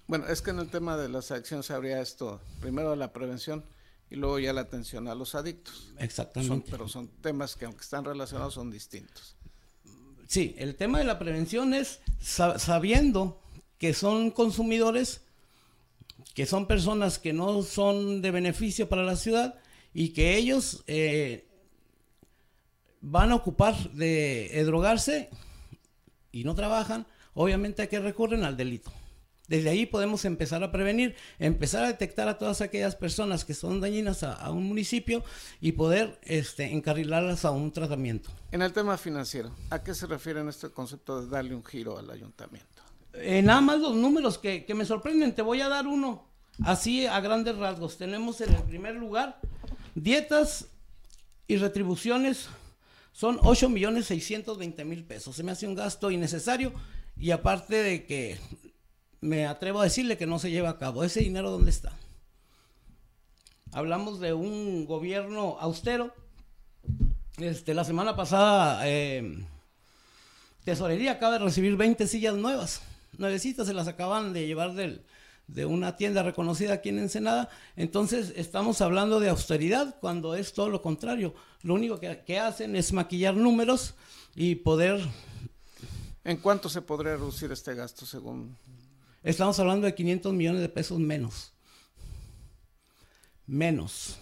Bueno, 0.07 0.27
es 0.27 0.41
que 0.41 0.51
en 0.51 0.59
el 0.59 0.69
tema 0.69 0.97
de 0.97 1.09
las 1.09 1.31
adicciones 1.31 1.71
habría 1.71 1.99
esto, 1.99 2.39
primero 2.61 2.95
la 2.95 3.11
prevención 3.11 3.65
y 4.09 4.15
luego 4.15 4.37
ya 4.39 4.53
la 4.53 4.61
atención 4.61 5.07
a 5.07 5.15
los 5.15 5.33
adictos. 5.33 5.93
Exactamente. 5.97 6.69
pero 6.69 6.87
son 6.87 7.07
temas 7.07 7.55
que 7.55 7.65
aunque 7.65 7.81
están 7.81 8.05
relacionados 8.05 8.53
son 8.53 8.69
distintos 8.69 9.35
sí, 10.35 10.53
el 10.57 10.75
tema 10.75 10.97
de 10.99 11.05
la 11.05 11.17
prevención 11.17 11.73
es 11.73 12.01
sabiendo 12.19 13.41
que 13.77 13.93
son 13.93 14.31
consumidores, 14.31 15.21
que 16.33 16.45
son 16.45 16.67
personas 16.67 17.19
que 17.19 17.31
no 17.31 17.63
son 17.63 18.21
de 18.21 18.31
beneficio 18.31 18.89
para 18.89 19.03
la 19.03 19.15
ciudad 19.15 19.55
y 19.93 20.09
que 20.09 20.35
ellos 20.35 20.83
eh, 20.87 21.47
van 22.99 23.31
a 23.31 23.35
ocupar 23.35 23.91
de, 23.91 24.61
drogarse 24.65 25.29
y 26.33 26.43
no 26.43 26.53
trabajan, 26.53 27.07
obviamente 27.33 27.83
hay 27.83 27.87
que 27.87 28.01
recurren 28.01 28.43
al 28.43 28.57
delito. 28.57 28.91
Desde 29.47 29.69
ahí 29.69 29.85
podemos 29.85 30.25
empezar 30.25 30.63
a 30.63 30.71
prevenir, 30.71 31.15
empezar 31.39 31.83
a 31.83 31.87
detectar 31.87 32.27
a 32.27 32.37
todas 32.37 32.61
aquellas 32.61 32.95
personas 32.95 33.45
que 33.45 33.53
son 33.53 33.79
dañinas 33.79 34.23
a, 34.23 34.33
a 34.33 34.51
un 34.51 34.63
municipio 34.67 35.23
y 35.61 35.73
poder 35.73 36.19
este, 36.23 36.71
encarrilarlas 36.73 37.45
a 37.45 37.51
un 37.51 37.71
tratamiento. 37.71 38.29
En 38.51 38.61
el 38.61 38.73
tema 38.73 38.97
financiero, 38.97 39.51
¿a 39.69 39.83
qué 39.83 39.93
se 39.93 40.07
refiere 40.07 40.39
en 40.39 40.49
este 40.49 40.69
concepto 40.69 41.21
de 41.21 41.29
darle 41.29 41.53
un 41.53 41.63
giro 41.63 41.97
al 41.97 42.09
ayuntamiento? 42.09 42.81
Eh, 43.13 43.41
nada 43.41 43.61
más 43.61 43.79
los 43.79 43.95
números 43.95 44.37
que, 44.37 44.65
que 44.65 44.73
me 44.73 44.85
sorprenden, 44.85 45.33
te 45.33 45.41
voy 45.41 45.61
a 45.61 45.69
dar 45.69 45.87
uno, 45.87 46.27
así 46.63 47.05
a 47.05 47.19
grandes 47.19 47.55
rasgos. 47.55 47.97
Tenemos 47.97 48.41
en 48.41 48.53
el 48.53 48.63
primer 48.63 48.95
lugar 48.95 49.39
dietas 49.93 50.67
y 51.47 51.57
retribuciones, 51.57 52.47
son 53.11 53.39
8 53.41 53.69
millones 53.69 54.07
620 54.07 54.83
mil 54.83 55.05
pesos. 55.05 55.35
Se 55.35 55.43
me 55.43 55.51
hace 55.51 55.67
un 55.67 55.75
gasto 55.75 56.11
innecesario 56.11 56.73
y 57.17 57.31
aparte 57.31 57.75
de 57.81 58.05
que 58.05 58.37
me 59.21 59.45
atrevo 59.45 59.81
a 59.81 59.85
decirle 59.85 60.17
que 60.17 60.25
no 60.25 60.39
se 60.39 60.51
lleva 60.51 60.69
a 60.69 60.77
cabo. 60.77 61.03
¿Ese 61.03 61.21
dinero 61.21 61.51
dónde 61.51 61.71
está? 61.71 61.93
Hablamos 63.71 64.19
de 64.19 64.33
un 64.33 64.85
gobierno 64.85 65.57
austero. 65.59 66.13
Este, 67.37 67.73
la 67.73 67.83
semana 67.83 68.15
pasada, 68.15 68.87
eh, 68.87 69.45
Tesorería 70.63 71.13
acaba 71.13 71.33
de 71.33 71.45
recibir 71.45 71.75
20 71.75 72.07
sillas 72.07 72.35
nuevas. 72.35 72.81
Nuevecitas 73.17 73.67
se 73.67 73.73
las 73.73 73.87
acaban 73.87 74.31
de 74.31 74.47
llevar 74.47 74.73
del, 74.73 75.03
de 75.47 75.65
una 75.65 75.95
tienda 75.95 76.23
reconocida 76.23 76.75
aquí 76.75 76.89
en 76.89 76.99
Ensenada. 76.99 77.49
Entonces, 77.75 78.33
estamos 78.35 78.81
hablando 78.81 79.19
de 79.19 79.29
austeridad 79.29 79.97
cuando 79.99 80.35
es 80.35 80.53
todo 80.53 80.69
lo 80.69 80.81
contrario. 80.81 81.35
Lo 81.61 81.73
único 81.73 81.99
que, 81.99 82.23
que 82.25 82.39
hacen 82.39 82.75
es 82.75 82.93
maquillar 82.93 83.35
números 83.35 83.95
y 84.35 84.55
poder... 84.55 85.05
¿En 86.23 86.37
cuánto 86.37 86.69
se 86.69 86.81
podría 86.81 87.13
reducir 87.13 87.51
este 87.51 87.75
gasto 87.75 88.05
según 88.05 88.55
Estamos 89.25 89.57
hablando 89.59 89.87
de 89.87 89.95
500 89.95 90.33
millones 90.33 90.61
de 90.61 90.69
pesos 90.69 90.99
menos. 90.99 91.51
Menos. 93.47 94.17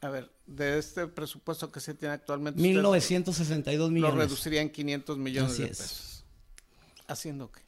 A 0.00 0.08
ver, 0.08 0.32
de 0.46 0.78
este 0.78 1.06
presupuesto 1.06 1.70
que 1.70 1.78
se 1.78 1.92
tiene 1.92 2.14
actualmente. 2.14 2.60
1962 2.60 3.90
millones. 3.90 4.14
Lo 4.14 4.20
reduciría 4.22 4.62
en 4.62 4.70
500 4.70 5.18
millones 5.18 5.52
Así 5.52 5.62
de 5.62 5.68
es. 5.68 5.78
pesos. 5.78 6.24
¿Haciendo 7.06 7.52
qué? 7.52 7.60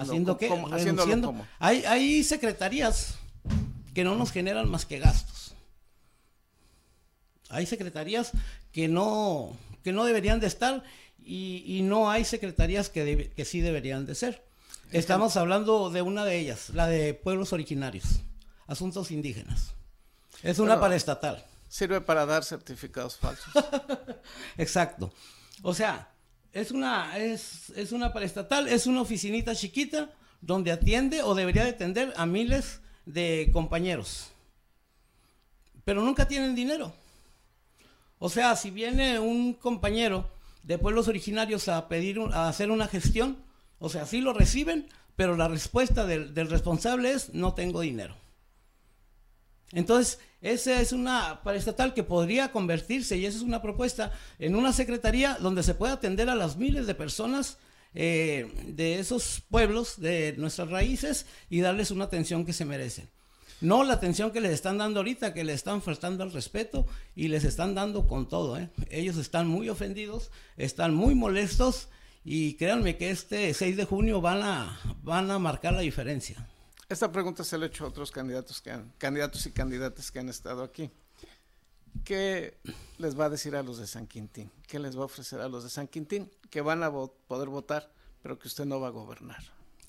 ¿Haciendo 0.00 0.38
qué? 0.38 0.48
¿Cómo? 0.48 0.72
¿Haciéndolo 0.72 1.20
cómo? 1.20 1.46
Hay, 1.58 1.84
hay 1.84 2.24
secretarías 2.24 3.16
que 3.94 4.02
no 4.02 4.16
nos 4.16 4.32
generan 4.32 4.70
más 4.70 4.86
que 4.86 4.98
gastos. 4.98 5.54
Hay 7.50 7.66
secretarías 7.66 8.32
que 8.72 8.88
no, 8.88 9.54
que 9.84 9.92
no 9.92 10.04
deberían 10.04 10.40
de 10.40 10.46
estar 10.46 10.82
y, 11.22 11.62
y 11.66 11.82
no 11.82 12.10
hay 12.10 12.24
secretarías 12.24 12.88
que, 12.88 13.30
que 13.36 13.44
sí 13.44 13.60
deberían 13.60 14.06
de 14.06 14.14
ser. 14.14 14.42
Estamos 14.92 15.36
hablando 15.36 15.90
de 15.90 16.02
una 16.02 16.24
de 16.24 16.38
ellas, 16.38 16.70
la 16.70 16.86
de 16.86 17.12
pueblos 17.14 17.52
originarios, 17.52 18.20
asuntos 18.66 19.10
indígenas. 19.10 19.74
Es 20.42 20.58
una 20.58 20.70
Bueno, 20.70 20.82
paraestatal. 20.82 21.44
Sirve 21.68 22.00
para 22.00 22.24
dar 22.24 22.44
certificados 22.44 23.16
falsos. 23.16 23.52
Exacto. 24.56 25.12
O 25.62 25.74
sea, 25.74 26.08
es 26.52 26.70
una, 26.70 27.18
es, 27.18 27.70
es 27.70 27.92
una 27.92 28.12
paraestatal, 28.12 28.68
es 28.68 28.86
una 28.86 29.02
oficinita 29.02 29.54
chiquita 29.54 30.10
donde 30.40 30.70
atiende 30.70 31.22
o 31.22 31.34
debería 31.34 31.64
de 31.64 31.70
atender 31.70 32.14
a 32.16 32.24
miles 32.24 32.80
de 33.04 33.50
compañeros. 33.52 34.28
Pero 35.84 36.02
nunca 36.02 36.28
tienen 36.28 36.54
dinero. 36.54 36.92
O 38.18 38.28
sea, 38.28 38.54
si 38.56 38.70
viene 38.70 39.18
un 39.18 39.52
compañero 39.54 40.30
de 40.62 40.78
pueblos 40.78 41.08
originarios 41.08 41.68
a 41.68 41.88
pedir, 41.88 42.20
a 42.32 42.48
hacer 42.48 42.70
una 42.70 42.86
gestión, 42.86 43.36
o 43.78 43.88
sea, 43.88 44.06
sí 44.06 44.20
lo 44.20 44.32
reciben, 44.32 44.88
pero 45.16 45.36
la 45.36 45.48
respuesta 45.48 46.06
del, 46.06 46.34
responsable 46.34 47.12
es 47.12 47.34
no 47.34 47.54
tengo 47.54 47.80
dinero. 47.80 48.16
Entonces, 49.72 50.20
esa 50.40 50.80
es 50.80 50.92
una 50.92 51.42
paraestatal 51.42 51.92
que 51.92 52.04
podría 52.04 52.52
convertirse, 52.52 53.16
y 53.16 53.26
esa 53.26 53.38
es 53.38 53.42
una 53.42 53.62
propuesta, 53.62 54.12
en 54.38 54.54
una 54.54 54.72
secretaría 54.72 55.36
donde 55.40 55.62
se 55.62 55.74
pueda 55.74 55.94
atender 55.94 56.30
a 56.30 56.36
las 56.36 56.56
miles 56.56 56.86
de 56.86 56.94
personas 56.94 57.58
eh, 57.94 58.52
de 58.66 58.98
esos 58.98 59.42
pueblos, 59.50 60.00
de 60.00 60.34
nuestras 60.36 60.70
raíces, 60.70 61.26
y 61.50 61.60
darles 61.60 61.90
una 61.90 62.04
atención 62.04 62.44
que 62.44 62.52
se 62.52 62.64
merecen. 62.64 63.08
No 63.60 63.84
la 63.84 63.94
atención 63.94 64.32
que 64.32 64.40
les 64.42 64.52
están 64.52 64.76
dando 64.76 65.00
ahorita, 65.00 65.32
que 65.32 65.42
le 65.42 65.54
están 65.54 65.80
faltando 65.80 66.22
al 66.22 66.32
respeto 66.32 66.86
y 67.14 67.28
les 67.28 67.44
están 67.44 67.74
dando 67.74 68.06
con 68.06 68.28
todo. 68.28 68.58
¿eh? 68.58 68.68
Ellos 68.90 69.16
están 69.16 69.48
muy 69.48 69.70
ofendidos, 69.70 70.30
están 70.58 70.94
muy 70.94 71.14
molestos 71.14 71.88
y 72.28 72.54
créanme 72.54 72.96
que 72.98 73.10
este 73.10 73.54
6 73.54 73.76
de 73.76 73.84
junio 73.84 74.20
van 74.20 74.42
a, 74.42 74.80
van 75.02 75.30
a 75.30 75.38
marcar 75.38 75.72
la 75.74 75.80
diferencia. 75.80 76.46
Esta 76.88 77.10
pregunta 77.10 77.44
se 77.44 77.56
la 77.56 77.64
he 77.66 77.68
hecho 77.68 77.84
a 77.84 77.88
otros 77.88 78.10
candidatos 78.10 78.60
que 78.60 78.70
han, 78.72 78.92
candidatos 78.98 79.46
y 79.46 79.52
candidatas 79.52 80.10
que 80.10 80.18
han 80.18 80.28
estado 80.28 80.62
aquí. 80.64 80.90
¿Qué 82.04 82.58
les 82.98 83.18
va 83.18 83.24
a 83.26 83.30
decir 83.30 83.56
a 83.56 83.62
los 83.62 83.78
de 83.78 83.86
San 83.86 84.06
Quintín? 84.06 84.50
¿Qué 84.66 84.78
les 84.78 84.96
va 84.96 85.02
a 85.02 85.06
ofrecer 85.06 85.40
a 85.40 85.48
los 85.48 85.64
de 85.64 85.70
San 85.70 85.88
Quintín? 85.88 86.30
Que 86.50 86.60
van 86.60 86.82
a 86.82 86.90
vo- 86.90 87.12
poder 87.26 87.48
votar, 87.48 87.90
pero 88.22 88.38
que 88.38 88.48
usted 88.48 88.64
no 88.64 88.80
va 88.80 88.88
a 88.88 88.90
gobernar. 88.90 89.42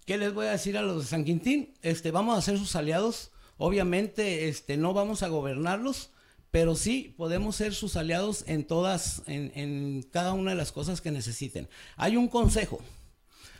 ¿Qué 0.05 0.17
les 0.17 0.33
voy 0.33 0.45
a 0.47 0.51
decir 0.51 0.77
a 0.77 0.81
los 0.81 1.01
de 1.03 1.07
San 1.09 1.25
Quintín? 1.25 1.73
Este, 1.81 2.11
vamos 2.11 2.37
a 2.37 2.41
ser 2.41 2.57
sus 2.57 2.75
aliados. 2.75 3.31
Obviamente, 3.57 4.47
este, 4.47 4.77
no 4.77 4.93
vamos 4.93 5.21
a 5.21 5.27
gobernarlos, 5.27 6.11
pero 6.51 6.75
sí 6.75 7.13
podemos 7.17 7.55
ser 7.55 7.73
sus 7.73 7.95
aliados 7.95 8.43
en 8.47 8.65
todas, 8.65 9.21
en, 9.27 9.51
en 9.55 10.03
cada 10.03 10.33
una 10.33 10.51
de 10.51 10.57
las 10.57 10.71
cosas 10.71 11.01
que 11.01 11.11
necesiten. 11.11 11.67
Hay 11.95 12.17
un 12.17 12.27
consejo, 12.27 12.79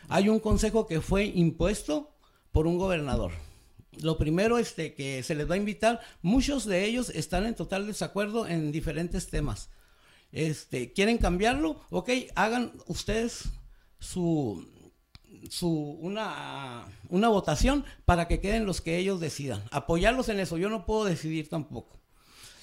hay 0.09 0.29
un 0.29 0.39
consejo 0.39 0.87
que 0.87 1.01
fue 1.01 1.25
impuesto 1.25 2.15
por 2.51 2.67
un 2.67 2.77
gobernador. 2.77 3.31
Lo 4.01 4.17
primero 4.17 4.57
este, 4.57 4.93
que 4.93 5.23
se 5.23 5.35
les 5.35 5.49
va 5.49 5.55
a 5.55 5.57
invitar, 5.57 6.01
muchos 6.21 6.65
de 6.65 6.85
ellos 6.85 7.09
están 7.09 7.45
en 7.45 7.55
total 7.55 7.87
desacuerdo 7.87 8.47
en 8.47 8.71
diferentes 8.71 9.27
temas. 9.29 9.69
Este, 10.31 10.93
¿Quieren 10.93 11.17
cambiarlo? 11.17 11.81
Ok, 11.89 12.09
hagan 12.35 12.73
ustedes 12.85 13.49
su, 13.99 14.67
su 15.49 15.69
una, 15.69 16.85
una 17.09 17.29
votación 17.29 17.85
para 18.05 18.27
que 18.27 18.39
queden 18.39 18.65
los 18.65 18.81
que 18.81 18.97
ellos 18.97 19.19
decidan. 19.19 19.63
Apoyarlos 19.71 20.29
en 20.29 20.39
eso, 20.39 20.57
yo 20.57 20.69
no 20.69 20.85
puedo 20.85 21.05
decidir 21.05 21.49
tampoco. 21.49 21.99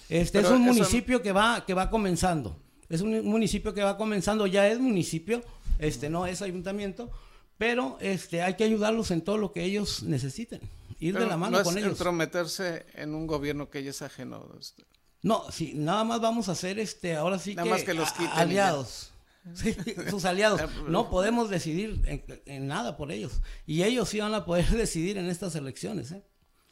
Este 0.09 0.39
Pero 0.39 0.49
es 0.49 0.55
un 0.55 0.65
eso- 0.65 0.75
municipio 0.75 1.23
que 1.23 1.33
va, 1.33 1.65
que 1.67 1.75
va 1.75 1.91
comenzando. 1.91 2.61
Es 2.89 3.01
un 3.01 3.25
municipio 3.25 3.73
que 3.75 3.83
va 3.83 3.97
comenzando, 3.97 4.47
ya 4.47 4.69
es 4.69 4.79
municipio, 4.79 5.43
este 5.79 6.11
no 6.11 6.27
es 6.27 6.43
ayuntamiento, 6.43 7.11
pero 7.59 7.97
este 8.01 8.43
hay 8.43 8.55
que 8.55 8.65
ayudarlos 8.65 9.11
en 9.11 9.23
todo 9.23 9.39
lo 9.39 9.53
que 9.53 9.65
ellos 9.65 10.03
necesiten. 10.03 10.61
Ir 11.01 11.19
de 11.19 11.27
la 11.27 11.37
mano 11.37 11.59
no 11.59 11.65
con 11.65 11.77
es 11.77 11.83
ellos. 11.85 11.93
entrometerse 11.99 12.87
en 12.95 13.15
un 13.15 13.27
gobierno 13.27 13.69
que 13.71 13.83
ya 13.83 13.91
es 13.91 14.03
ajeno. 14.03 14.49
este, 14.61 14.85
No, 15.23 15.51
sí, 15.51 15.73
nada 15.75 16.05
más 16.05 16.21
vamos 16.21 16.49
a 16.49 16.55
ser 16.55 16.79
este, 16.79 17.17
ahora 17.17 17.39
sí 17.39 17.55
Nada 17.55 17.65
que, 17.65 17.71
más 17.71 17.83
que 17.83 17.95
los 17.95 18.09
a- 18.11 18.35
aliados. 18.35 19.11
Sí, 19.55 19.75
sus 20.09 20.25
aliados. 20.25 20.61
No 20.89 21.11
podemos 21.11 21.51
decidir 21.51 22.01
en, 22.07 22.25
en 22.47 22.67
nada 22.67 22.97
por 22.97 23.11
ellos. 23.13 23.41
Y 23.67 23.83
ellos 23.83 24.09
sí 24.09 24.19
van 24.21 24.33
a 24.35 24.45
poder 24.47 24.67
decidir 24.71 25.19
en 25.19 25.27
estas 25.29 25.55
elecciones. 25.55 26.13
¿eh? 26.13 26.23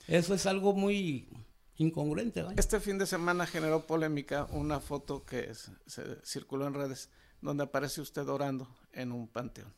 Eso 0.08 0.32
es 0.34 0.46
algo 0.46 0.72
muy 0.72 1.28
incongruente. 1.82 2.42
vaya. 2.42 2.56
Este 2.58 2.80
fin 2.80 2.96
de 2.98 3.06
semana 3.06 3.46
generó 3.46 3.86
polémica 3.86 4.46
una 4.52 4.80
foto 4.80 5.24
que 5.24 5.54
se, 5.54 5.70
se 5.86 6.02
circuló 6.24 6.66
en 6.66 6.74
redes 6.74 7.10
donde 7.40 7.64
aparece 7.64 8.00
usted 8.00 8.26
orando 8.28 8.68
en 8.92 9.12
un 9.12 9.28
panteón. 9.28 9.72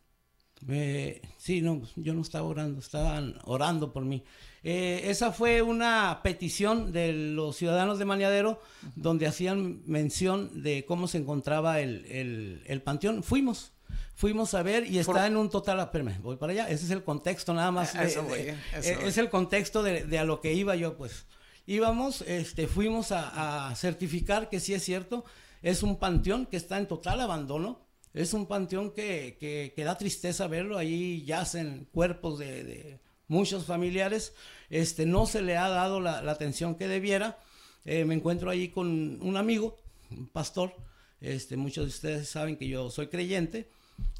Eh, 0.69 1.21
sí, 1.37 1.61
no, 1.61 1.83
yo 1.97 2.14
no 2.14 2.23
estaba 2.23 2.47
orando, 2.47 2.79
estaban 2.81 3.37
orando 3.45 3.93
por 3.93 4.05
mí. 4.05 4.25
Eh, 4.62 5.03
esa 5.11 5.31
fue 5.33 5.61
una 5.61 6.21
petición 6.23 6.90
de 6.93 7.12
los 7.12 7.57
ciudadanos 7.57 7.99
de 7.99 8.05
Maniadero 8.07 8.61
donde 8.97 9.27
hacían 9.27 9.83
mención 9.87 10.62
de 10.62 10.85
cómo 10.87 11.07
se 11.09 11.19
encontraba 11.19 11.81
el, 11.81 12.07
el- 12.07 12.62
el 12.67 12.81
panteón. 12.83 13.23
Fuimos, 13.23 13.73
fuimos 14.14 14.55
a 14.55 14.62
ver 14.62 14.87
y 14.87 14.99
está 14.99 15.12
Por- 15.12 15.23
en 15.23 15.37
un 15.37 15.51
total, 15.51 15.81
espérame, 15.81 16.19
voy 16.23 16.37
para 16.37 16.53
allá, 16.53 16.69
ese 16.71 16.85
es 16.87 16.90
el 16.93 17.03
contexto 17.05 17.53
nada 17.53 17.71
más. 17.71 17.95
Eso 17.95 18.23
voy, 18.23 18.38
eso 18.40 18.55
eh, 18.90 18.97
voy. 19.01 19.09
es 19.09 19.19
el 19.19 19.29
contexto 19.29 19.83
de, 19.83 20.05
de 20.05 20.19
a 20.19 20.25
lo 20.25 20.40
que 20.40 20.55
iba 20.55 20.77
yo, 20.77 20.97
pues. 20.97 21.27
Íbamos, 21.66 22.22
este, 22.22 22.66
fuimos 22.66 23.11
a, 23.12 23.68
a 23.70 23.74
certificar 23.77 24.48
que 24.50 24.61
sí 24.61 24.74
es 24.74 24.83
cierto, 24.85 25.24
es 25.62 25.83
un 25.83 25.98
panteón 25.98 26.46
que 26.46 26.57
está 26.59 26.79
en 26.79 26.87
total 26.88 27.20
abandono. 27.20 27.81
Es 28.12 28.33
un 28.33 28.46
panteón 28.46 28.92
que, 28.92 29.37
que- 29.40 29.72
que 29.74 29.85
da 29.85 29.98
tristeza 29.98 30.46
verlo. 30.46 30.79
Ahí 30.79 31.24
yacen 31.24 31.88
cuerpos 31.90 32.38
de, 32.38 32.62
de 32.62 33.00
muchos 33.27 33.64
familiares. 33.64 34.35
Este, 34.70 35.05
no 35.05 35.27
se 35.27 35.42
le 35.42 35.57
ha 35.57 35.68
dado 35.68 36.00
la, 36.00 36.22
la 36.22 36.31
atención 36.33 36.77
que 36.77 36.87
debiera. 36.87 37.38
Eh, 37.85 38.05
me 38.05 38.14
encuentro 38.14 38.50
ahí 38.50 38.68
con 38.68 39.20
un 39.20 39.37
amigo, 39.37 39.77
un 40.12 40.29
pastor. 40.29 40.77
Este, 41.20 41.57
muchos 41.57 41.87
de 41.87 41.88
ustedes 41.90 42.29
saben 42.29 42.57
que 42.57 42.68
yo 42.68 42.88
soy 42.90 43.09
creyente. 43.09 43.68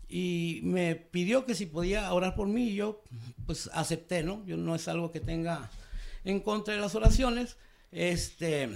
Y 0.09 0.61
me 0.65 0.97
pidió 0.97 1.45
que 1.47 1.55
si 1.55 1.67
podía 1.67 2.13
orar 2.13 2.35
por 2.35 2.49
mí. 2.49 2.71
Y 2.71 2.75
yo, 2.75 3.01
pues, 3.47 3.71
acepté, 3.75 4.25
¿no? 4.25 4.45
Yo 4.45 4.57
no 4.57 4.75
es 4.75 4.89
algo 4.89 5.13
que 5.13 5.21
tenga 5.21 5.71
en 6.25 6.41
contra 6.41 6.75
de 6.75 6.81
las 6.81 6.95
oraciones. 6.95 7.57
Este, 7.93 8.69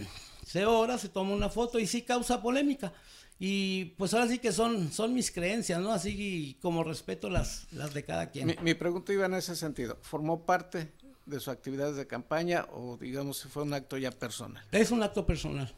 se 0.47 0.65
ora, 0.67 0.97
se 0.99 1.09
toma 1.09 1.35
una 1.35 1.49
foto 1.49 1.79
y 1.79 1.87
sí 1.87 2.03
causa 2.03 2.41
polémica. 2.43 2.93
Y 3.41 3.87
pues 3.97 4.15
ahora 4.15 4.27
sí 4.29 4.39
que 4.39 4.53
son, 4.53 4.91
son 4.93 5.15
mis 5.15 5.31
creencias, 5.31 5.81
¿no? 5.81 5.93
Así 5.93 6.57
como 6.61 6.83
respeto 6.85 7.31
las, 7.31 7.73
las 7.73 7.95
de 7.95 8.05
cada 8.05 8.31
quien. 8.31 8.49
Mi, 8.49 8.57
mi 8.63 8.75
pregunta 8.75 9.13
iba 9.13 9.27
en 9.27 9.35
ese 9.35 9.55
sentido. 9.55 9.99
¿Formó 10.03 10.45
parte 10.45 10.93
de 11.27 11.37
sus 11.39 11.49
actividades 11.49 11.97
de 11.97 12.07
campaña 12.07 12.67
o 12.73 12.97
digamos 12.97 13.39
si 13.39 13.49
fue 13.49 13.63
un 13.63 13.75
acto 13.75 13.97
ya 13.97 14.11
personal? 14.11 14.65
Es 14.73 14.91
un 14.91 15.03
acto 15.03 15.25
personal. 15.25 15.73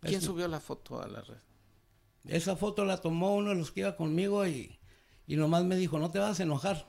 ¿Quién 0.00 0.16
Es- 0.20 0.24
subió 0.24 0.46
la 0.48 0.60
foto 0.60 1.02
a 1.02 1.08
la 1.08 1.22
red? 1.22 1.38
Esa 2.28 2.54
foto 2.54 2.84
la 2.84 2.98
tomó 2.98 3.34
uno 3.34 3.48
de 3.50 3.56
los 3.56 3.72
que 3.72 3.80
iba 3.80 3.96
conmigo 3.96 4.46
y, 4.46 4.78
y 5.26 5.36
nomás 5.36 5.64
me 5.64 5.74
dijo, 5.76 5.98
no 5.98 6.10
te 6.10 6.18
vas 6.18 6.38
a 6.38 6.42
enojar. 6.42 6.86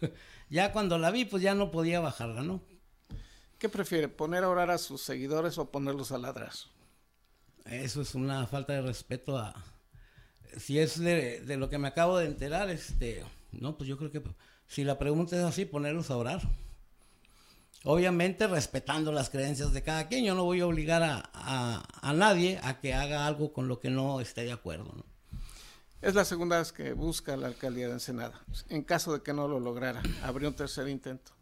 ya 0.50 0.72
cuando 0.72 0.98
la 0.98 1.10
vi, 1.10 1.24
pues 1.24 1.42
ya 1.42 1.54
no 1.54 1.70
podía 1.70 2.00
bajarla, 2.00 2.42
¿no? 2.42 2.62
¿Qué 3.58 3.68
prefiere, 3.68 4.08
poner 4.08 4.44
a 4.44 4.48
orar 4.48 4.70
a 4.70 4.78
sus 4.78 5.02
seguidores 5.02 5.58
o 5.58 5.70
ponerlos 5.70 6.12
a 6.12 6.18
ladrar? 6.18 6.52
Eso 7.64 8.00
es 8.00 8.14
una 8.14 8.46
falta 8.46 8.72
de 8.72 8.82
respeto 8.82 9.36
a... 9.36 9.54
Si 10.56 10.78
es 10.78 10.98
de, 10.98 11.40
de 11.40 11.56
lo 11.56 11.68
que 11.68 11.78
me 11.78 11.88
acabo 11.88 12.16
de 12.18 12.26
enterar, 12.26 12.70
este... 12.70 13.24
No, 13.52 13.76
pues 13.76 13.88
yo 13.88 13.98
creo 13.98 14.10
que 14.10 14.22
si 14.66 14.84
la 14.84 14.98
pregunta 14.98 15.36
es 15.36 15.42
así, 15.44 15.64
ponerlos 15.64 16.10
a 16.10 16.16
orar. 16.16 16.40
Obviamente 17.84 18.46
respetando 18.46 19.12
las 19.12 19.30
creencias 19.30 19.72
de 19.72 19.82
cada 19.82 20.08
quien. 20.08 20.24
Yo 20.24 20.34
no 20.34 20.44
voy 20.44 20.60
a 20.60 20.66
obligar 20.66 21.02
a, 21.02 21.30
a- 21.32 21.84
a 22.00 22.12
nadie 22.12 22.60
a 22.62 22.80
que 22.80 22.94
haga 22.94 23.26
algo 23.26 23.52
con 23.52 23.68
lo 23.68 23.80
que 23.80 23.90
no 23.90 24.20
esté 24.20 24.42
de 24.44 24.52
acuerdo, 24.52 24.92
¿no? 24.96 25.04
Es 26.00 26.14
la 26.14 26.24
segunda 26.24 26.58
vez 26.58 26.72
que 26.72 26.92
busca 26.92 27.36
la 27.36 27.48
alcaldía 27.48 27.88
de 27.88 27.94
Ensenada. 27.94 28.40
En 28.68 28.82
caso 28.84 29.12
de 29.12 29.22
que 29.22 29.32
no 29.32 29.48
lo 29.48 29.58
lograra, 29.58 30.00
habría 30.22 30.48
un 30.48 30.54
tercer 30.54 30.88
intento. 30.88 31.32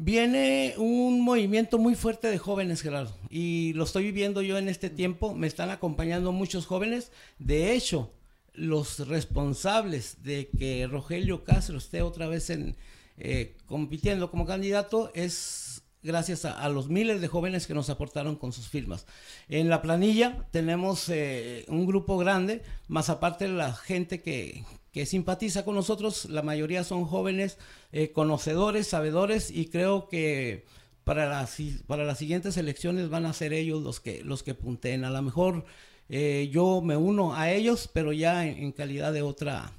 Viene 0.00 0.74
un 0.76 1.22
movimiento 1.22 1.76
muy 1.76 1.96
fuerte 1.96 2.28
de 2.28 2.38
jóvenes, 2.38 2.82
Gerardo, 2.82 3.12
y 3.30 3.72
lo 3.72 3.82
estoy 3.82 4.04
viviendo 4.04 4.42
yo 4.42 4.56
en 4.56 4.68
este 4.68 4.90
tiempo. 4.90 5.34
Me 5.34 5.48
están 5.48 5.70
acompañando 5.70 6.30
muchos 6.30 6.66
jóvenes. 6.66 7.10
De 7.40 7.74
hecho, 7.74 8.12
los 8.52 9.08
responsables 9.08 10.22
de 10.22 10.50
que 10.56 10.86
Rogelio 10.86 11.42
Castro 11.42 11.78
esté 11.78 12.02
otra 12.02 12.28
vez 12.28 12.48
en, 12.50 12.76
eh, 13.16 13.56
compitiendo 13.66 14.30
como 14.30 14.46
candidato 14.46 15.10
es 15.16 15.82
gracias 16.04 16.44
a, 16.44 16.52
a 16.62 16.68
los 16.68 16.88
miles 16.88 17.20
de 17.20 17.26
jóvenes 17.26 17.66
que 17.66 17.74
nos 17.74 17.90
aportaron 17.90 18.36
con 18.36 18.52
sus 18.52 18.68
firmas. 18.68 19.04
En 19.48 19.68
la 19.68 19.82
planilla 19.82 20.46
tenemos 20.52 21.08
eh, 21.08 21.64
un 21.66 21.86
grupo 21.86 22.18
grande, 22.18 22.62
más 22.86 23.10
aparte 23.10 23.48
la 23.48 23.72
gente 23.72 24.22
que, 24.22 24.62
que 24.98 25.06
simpatiza 25.06 25.64
con 25.64 25.76
nosotros, 25.76 26.24
la 26.24 26.42
mayoría 26.42 26.82
son 26.82 27.04
jóvenes 27.04 27.56
eh, 27.92 28.10
conocedores, 28.10 28.88
sabedores 28.88 29.48
y 29.48 29.70
creo 29.70 30.08
que 30.08 30.66
para 31.04 31.28
las, 31.28 31.56
para 31.86 32.02
las 32.02 32.18
siguientes 32.18 32.56
elecciones 32.56 33.08
van 33.08 33.24
a 33.24 33.32
ser 33.32 33.52
ellos 33.52 33.80
los 33.80 34.00
que, 34.00 34.24
los 34.24 34.42
que 34.42 34.54
punten. 34.54 35.04
A 35.04 35.10
lo 35.10 35.22
mejor 35.22 35.64
eh, 36.08 36.50
yo 36.52 36.80
me 36.80 36.96
uno 36.96 37.36
a 37.36 37.52
ellos, 37.52 37.88
pero 37.92 38.12
ya 38.12 38.44
en, 38.44 38.58
en 38.58 38.72
calidad 38.72 39.12
de 39.12 39.22
otra, 39.22 39.72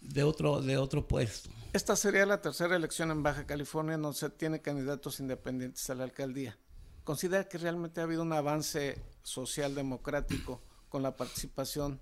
de 0.00 0.24
otro, 0.24 0.62
de 0.62 0.78
otro 0.78 1.06
puesto. 1.06 1.50
Esta 1.74 1.94
sería 1.94 2.24
la 2.24 2.40
tercera 2.40 2.76
elección 2.76 3.10
en 3.10 3.22
Baja 3.22 3.44
California 3.44 3.98
donde 3.98 4.16
se 4.16 4.30
tiene 4.30 4.62
candidatos 4.62 5.20
independientes 5.20 5.90
a 5.90 5.94
la 5.96 6.04
alcaldía. 6.04 6.56
¿Considera 7.04 7.46
que 7.46 7.58
realmente 7.58 8.00
ha 8.00 8.04
habido 8.04 8.22
un 8.22 8.32
avance 8.32 8.96
social 9.22 9.74
democrático 9.74 10.62
con 10.88 11.02
la 11.02 11.14
participación 11.14 12.00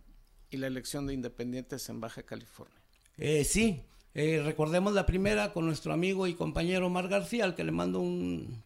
y 0.51 0.57
la 0.57 0.67
elección 0.67 1.07
de 1.07 1.15
independientes 1.15 1.89
en 1.89 2.01
Baja 2.01 2.23
California? 2.23 2.77
Eh, 3.17 3.45
sí, 3.45 3.83
eh, 4.15 4.43
recordemos 4.45 4.93
la 4.93 5.07
primera 5.07 5.53
con 5.53 5.67
nuestro 5.67 5.93
amigo 5.93 6.27
y 6.27 6.35
compañero 6.35 6.87
Omar 6.87 7.09
García, 7.09 7.45
al 7.45 7.55
que 7.55 7.65
le 7.65 7.73
mando 7.73 8.01
un, 8.01 8.63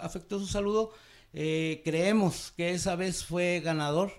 afectuoso 0.00 0.46
saludo. 0.46 0.92
Eh, 1.32 1.82
creemos 1.84 2.52
que 2.56 2.70
esa 2.70 2.96
vez 2.96 3.24
fue 3.24 3.60
ganador 3.60 4.12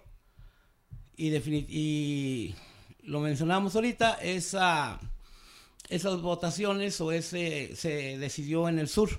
y, 1.17 1.35
y 1.35 2.55
lo 3.03 3.19
mencionamos 3.19 3.75
ahorita, 3.75 4.13
esa, 4.21 4.99
esas 5.89 6.21
votaciones 6.21 7.01
o 7.01 7.11
ese 7.11 7.75
se 7.75 8.17
decidió 8.17 8.69
en 8.69 8.79
el 8.79 8.87
sur, 8.87 9.09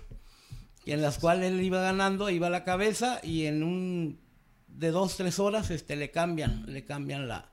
en 0.87 1.03
las 1.03 1.19
cuales 1.19 1.53
él 1.53 1.63
iba 1.63 1.81
ganando, 1.83 2.31
iba 2.31 2.47
a 2.47 2.51
la 2.51 2.65
cabeza 2.65 3.21
y 3.23 3.47
en 3.47 3.63
un 3.63 4.21
de 4.69 4.91
dos, 4.91 5.17
tres 5.17 5.39
horas 5.39 5.71
este, 5.71 5.97
le 5.97 6.11
cambian, 6.11 6.65
le 6.73 6.85
cambian 6.85 7.29
la, 7.29 7.50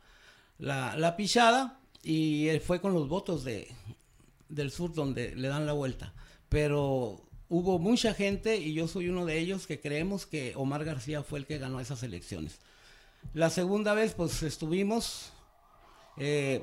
la, 0.60 0.96
la 0.98 1.18
y 2.04 2.50
fue 2.66 2.80
con 2.80 2.94
los 2.94 3.08
votos 3.10 3.44
de, 3.44 3.68
del 4.50 4.72
sur 4.72 4.94
donde 4.94 5.36
le 5.36 5.48
dan 5.48 5.66
la 5.66 5.74
vuelta. 5.74 6.14
Pero 6.50 7.22
hubo 7.50 7.80
mucha 7.80 8.14
gente 8.14 8.58
y 8.58 8.74
yo 8.74 8.88
soy 8.88 9.10
uno 9.10 9.26
de 9.26 9.40
ellos 9.40 9.68
que 9.68 9.80
creemos 9.80 10.26
que 10.26 10.54
Omar 10.56 10.86
García 10.86 11.24
fue 11.24 11.40
el 11.40 11.46
que 11.46 11.58
ganó 11.58 11.80
esas 11.80 12.04
elecciones. 12.04 12.60
La 13.34 13.50
segunda 13.50 13.94
vez 13.94 14.14
pues 14.14 14.44
estuvimos, 14.44 15.34
eh, 16.18 16.62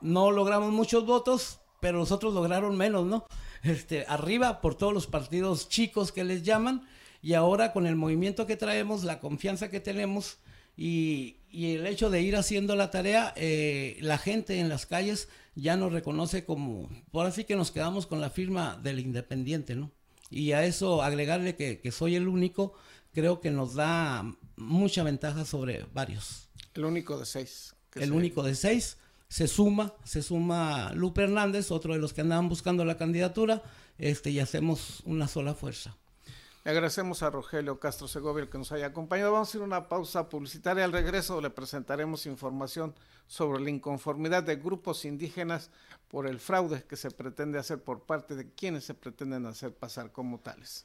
no 0.00 0.30
logramos 0.30 0.72
muchos 0.72 1.04
votos, 1.04 1.60
pero 1.80 1.98
los 1.98 2.12
otros 2.12 2.34
lograron 2.34 2.76
menos, 2.76 3.06
¿no? 3.06 3.26
Este, 3.62 4.04
arriba 4.06 4.60
por 4.60 4.76
todos 4.76 4.92
los 4.92 5.08
partidos 5.08 5.68
chicos 5.68 6.12
que 6.12 6.22
les 6.22 6.44
llaman 6.44 6.86
y 7.20 7.34
ahora 7.34 7.72
con 7.72 7.86
el 7.86 7.96
movimiento 7.96 8.46
que 8.46 8.56
traemos, 8.56 9.02
la 9.02 9.18
confianza 9.18 9.70
que 9.70 9.80
tenemos 9.80 10.38
y, 10.76 11.38
y 11.56 11.76
el 11.76 11.86
hecho 11.86 12.10
de 12.10 12.20
ir 12.20 12.36
haciendo 12.36 12.76
la 12.76 12.90
tarea, 12.90 13.32
eh, 13.34 13.96
la 14.02 14.18
gente 14.18 14.60
en 14.60 14.68
las 14.68 14.84
calles 14.84 15.30
ya 15.54 15.78
nos 15.78 15.90
reconoce 15.90 16.44
como, 16.44 16.90
por 17.10 17.24
así 17.24 17.44
que 17.44 17.56
nos 17.56 17.70
quedamos 17.70 18.06
con 18.06 18.20
la 18.20 18.28
firma 18.28 18.78
del 18.82 19.00
independiente, 19.00 19.74
¿no? 19.74 19.90
Y 20.28 20.52
a 20.52 20.66
eso 20.66 21.02
agregarle 21.02 21.56
que, 21.56 21.80
que 21.80 21.92
soy 21.92 22.14
el 22.14 22.28
único, 22.28 22.74
creo 23.14 23.40
que 23.40 23.50
nos 23.50 23.72
da 23.72 24.36
mucha 24.56 25.02
ventaja 25.02 25.46
sobre 25.46 25.86
varios. 25.94 26.50
El 26.74 26.84
único 26.84 27.18
de 27.18 27.24
seis. 27.24 27.74
que 27.90 28.04
El 28.04 28.12
único 28.12 28.42
de 28.42 28.54
seis. 28.54 28.98
Se 29.28 29.48
suma, 29.48 29.94
se 30.04 30.22
suma 30.22 30.92
Lupe 30.92 31.22
Hernández, 31.22 31.70
otro 31.70 31.94
de 31.94 32.00
los 32.00 32.12
que 32.12 32.20
andaban 32.20 32.50
buscando 32.50 32.84
la 32.84 32.98
candidatura, 32.98 33.62
este, 33.96 34.28
y 34.28 34.40
hacemos 34.40 35.00
una 35.06 35.26
sola 35.26 35.54
fuerza. 35.54 35.96
Le 36.66 36.72
agradecemos 36.72 37.22
a 37.22 37.30
Rogelio 37.30 37.78
Castro 37.78 38.08
Segovia 38.08 38.42
el 38.42 38.48
que 38.48 38.58
nos 38.58 38.72
haya 38.72 38.86
acompañado. 38.86 39.30
Vamos 39.30 39.54
a 39.54 39.56
ir 39.56 39.62
a 39.62 39.66
una 39.66 39.88
pausa 39.88 40.28
publicitaria. 40.28 40.84
Al 40.84 40.90
regreso 40.90 41.40
le 41.40 41.48
presentaremos 41.48 42.26
información 42.26 42.92
sobre 43.28 43.62
la 43.62 43.70
inconformidad 43.70 44.42
de 44.42 44.56
grupos 44.56 45.04
indígenas 45.04 45.70
por 46.08 46.26
el 46.26 46.40
fraude 46.40 46.82
que 46.82 46.96
se 46.96 47.12
pretende 47.12 47.60
hacer 47.60 47.84
por 47.84 48.00
parte 48.00 48.34
de 48.34 48.50
quienes 48.50 48.82
se 48.82 48.94
pretenden 48.94 49.46
hacer 49.46 49.74
pasar 49.74 50.10
como 50.10 50.40
tales. 50.40 50.84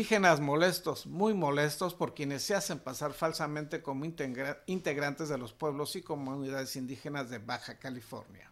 Indígenas 0.00 0.40
molestos, 0.40 1.06
muy 1.06 1.34
molestos 1.34 1.92
por 1.92 2.14
quienes 2.14 2.42
se 2.42 2.54
hacen 2.54 2.78
pasar 2.78 3.12
falsamente 3.12 3.82
como 3.82 4.06
integra 4.06 4.62
integrantes 4.64 5.28
de 5.28 5.36
los 5.36 5.52
pueblos 5.52 5.94
y 5.94 6.00
comunidades 6.00 6.74
indígenas 6.74 7.28
de 7.28 7.36
Baja 7.36 7.78
California. 7.78 8.50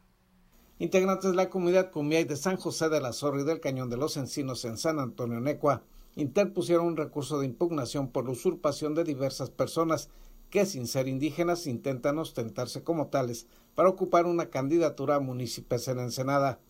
Integrantes 0.78 1.30
de 1.30 1.36
la 1.36 1.48
comunidad 1.48 1.90
Cumiay 1.90 2.24
de 2.24 2.36
San 2.36 2.58
José 2.58 2.90
de 2.90 3.00
la 3.00 3.14
Zorra 3.14 3.40
y 3.40 3.44
del 3.44 3.60
Cañón 3.60 3.88
de 3.88 3.96
los 3.96 4.18
Encinos 4.18 4.66
en 4.66 4.76
San 4.76 4.98
Antonio 4.98 5.40
Necua 5.40 5.84
interpusieron 6.16 6.84
un 6.84 6.98
recurso 6.98 7.40
de 7.40 7.46
impugnación 7.46 8.08
por 8.08 8.26
la 8.26 8.32
usurpación 8.32 8.94
de 8.94 9.04
diversas 9.04 9.48
personas 9.48 10.10
que 10.50 10.66
sin 10.66 10.86
ser 10.86 11.08
indígenas 11.08 11.66
intentan 11.66 12.18
ostentarse 12.18 12.82
como 12.82 13.06
tales 13.06 13.46
para 13.74 13.88
ocupar 13.88 14.26
una 14.26 14.50
candidatura 14.50 15.14
a 15.14 15.20
municipios 15.20 15.88
en 15.88 16.00
Ensenada. 16.00 16.60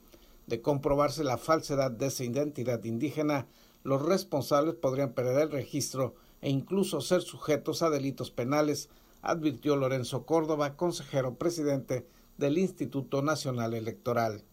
De 0.47 0.63
comprobarse 0.63 1.25
la 1.25 1.37
falsedad 1.37 1.91
de 1.91 2.07
esa 2.07 2.23
identidad 2.23 2.83
indígena, 2.85 3.49
los 3.89 4.05
responsables 4.05 4.75
podrían 4.75 5.15
perder 5.15 5.45
el 5.45 5.51
registro 5.51 6.15
e 6.43 6.51
incluso 6.51 7.01
ser 7.01 7.23
sujetos 7.23 7.83
a 7.83 7.89
delitos 7.89 8.31
penales, 8.31 8.91
advirtió 9.23 9.77
Lorenzo 9.77 10.27
Córdoba, 10.27 10.77
consejero 10.77 11.37
presidente 11.37 12.07
del 12.37 12.59
Instituto 12.59 13.23
Nacional 13.23 13.73
Electoral. 13.73 14.45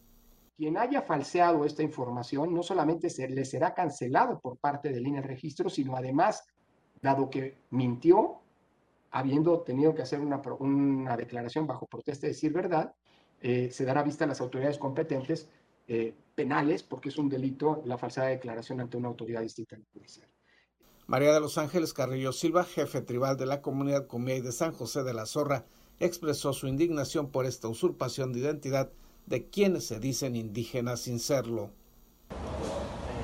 Quien 0.56 0.78
haya 0.78 1.02
falseado 1.02 1.65
esta 1.65 1.84
información 1.84 2.54
no 2.54 2.63
solamente 2.63 3.10
se, 3.10 3.28
le 3.28 3.43
será 3.43 3.74
cancelado 3.74 4.39
por 4.39 4.58
parte 4.58 4.88
del 4.89 5.06
INE 5.06 5.21
registro, 5.21 5.69
sino 5.69 5.98
además, 5.98 6.45
dado 7.02 7.30
que 7.30 7.58
mintió, 7.71 8.39
habiendo 9.12 9.60
tenido 9.63 9.93
que 9.93 10.04
hacer 10.04 10.21
una, 10.21 10.41
una 10.60 11.17
declaración 11.17 11.67
bajo 11.67 11.88
protesta 11.88 12.26
de 12.26 12.32
decir 12.32 12.54
verdad, 12.54 12.95
eh, 13.41 13.69
se 13.69 13.84
dará 13.84 14.02
vista 14.02 14.24
a 14.24 14.28
las 14.28 14.39
autoridades 14.39 14.78
competentes 14.78 15.50
eh, 15.88 16.13
penales, 16.36 16.84
porque 16.84 17.10
es 17.10 17.17
un 17.17 17.30
delito 17.30 17.82
la 17.86 17.98
falsedad 17.98 18.28
de 18.28 18.34
declaración 18.34 18.82
ante 18.82 18.98
una 18.98 19.08
autoridad 19.08 19.41
distinta 19.41 19.78
judicial. 19.93 20.28
María 21.08 21.34
de 21.34 21.39
los 21.39 21.58
Ángeles 21.58 21.93
Carrillo 21.93 22.32
Silva, 22.32 22.63
jefe 22.63 23.02
tribal 23.02 23.38
de 23.38 23.45
la 23.45 23.62
comunidad 23.62 24.08
Comía 24.08 24.36
y 24.36 24.41
de 24.41 24.52
San 24.52 24.74
José 24.74 25.04
de 25.04 25.13
la 25.13 25.26
Zorra, 25.26 25.65
expresó 26.00 26.52
su 26.52 26.67
indignación 26.67 27.30
por 27.30 27.45
esta 27.45 27.67
usurpación 27.67 28.34
de 28.34 28.39
identidad 28.39 28.91
de 29.28 29.48
quienes 29.50 29.86
se 29.86 30.00
dicen 30.00 30.36
indígenas 30.36 31.02
sin 31.02 31.19
serlo 31.19 31.71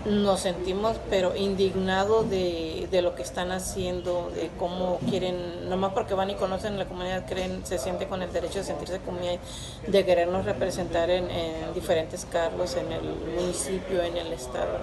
nos 0.06 0.42
sentimos 0.42 0.98
pero 1.10 1.36
indignados 1.36 2.30
de, 2.30 2.81
de, 2.92 3.02
lo 3.02 3.16
que 3.16 3.24
están 3.24 3.52
haciendo, 3.52 4.32
de 4.36 4.50
cómo 4.60 5.00
quieren, 5.10 5.70
nomás 5.70 5.94
porque 5.94 6.14
van 6.14 6.30
y 6.30 6.36
conocen 6.36 6.78
la 6.78 6.88
comunidad, 6.88 7.26
creen, 7.28 7.66
se 7.66 7.78
sienten 7.78 8.10
con 8.10 8.22
el 8.22 8.32
derecho 8.32 8.60
de 8.60 8.66
sentirse 8.66 9.00
comunidad, 9.00 9.40
de 9.88 10.06
querernos 10.06 10.46
representar 10.46 11.10
en, 11.10 11.30
en, 11.30 11.74
diferentes 11.74 12.26
cargos, 12.26 12.76
en 12.76 12.92
el 12.92 13.04
municipio, 13.38 14.02
en 14.04 14.18
el 14.18 14.34
estado. 14.34 14.78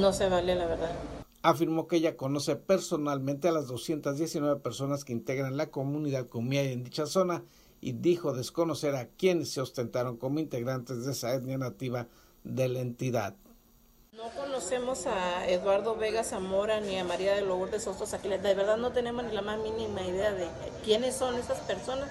No 0.00 0.12
se 0.12 0.28
vale 0.28 0.54
la 0.54 0.66
verdad. 0.66 0.92
Afirmó 1.42 1.88
que 1.88 1.96
ella 1.96 2.16
conoce 2.16 2.56
personalmente 2.56 3.48
a 3.48 3.52
las 3.52 3.66
219 3.66 4.60
personas 4.60 5.04
que 5.04 5.12
integran 5.12 5.56
la 5.56 5.70
comunidad 5.70 6.28
Cumiay 6.28 6.72
en 6.72 6.84
dicha 6.84 7.06
zona 7.06 7.42
y 7.80 7.92
dijo 7.92 8.32
desconocer 8.32 8.94
a 8.94 9.08
quienes 9.08 9.50
se 9.50 9.60
ostentaron 9.60 10.16
como 10.16 10.38
integrantes 10.38 11.04
de 11.04 11.12
esa 11.12 11.34
etnia 11.34 11.58
nativa 11.58 12.06
de 12.44 12.68
la 12.68 12.78
entidad. 12.78 13.34
No 14.14 14.28
conocemos 14.36 15.06
a 15.06 15.48
Eduardo 15.48 15.96
Vega 15.96 16.22
Zamora 16.22 16.80
ni 16.80 16.98
a 16.98 17.04
María 17.04 17.34
de 17.34 17.40
Lourdes 17.40 17.84
Sotos 17.84 18.12
Aquiles. 18.12 18.42
De 18.42 18.52
verdad 18.52 18.76
no 18.76 18.92
tenemos 18.92 19.24
ni 19.24 19.32
la 19.32 19.40
más 19.40 19.58
mínima 19.58 20.02
idea 20.02 20.32
de 20.32 20.48
quiénes 20.84 21.16
son 21.16 21.34
esas 21.36 21.60
personas. 21.60 22.10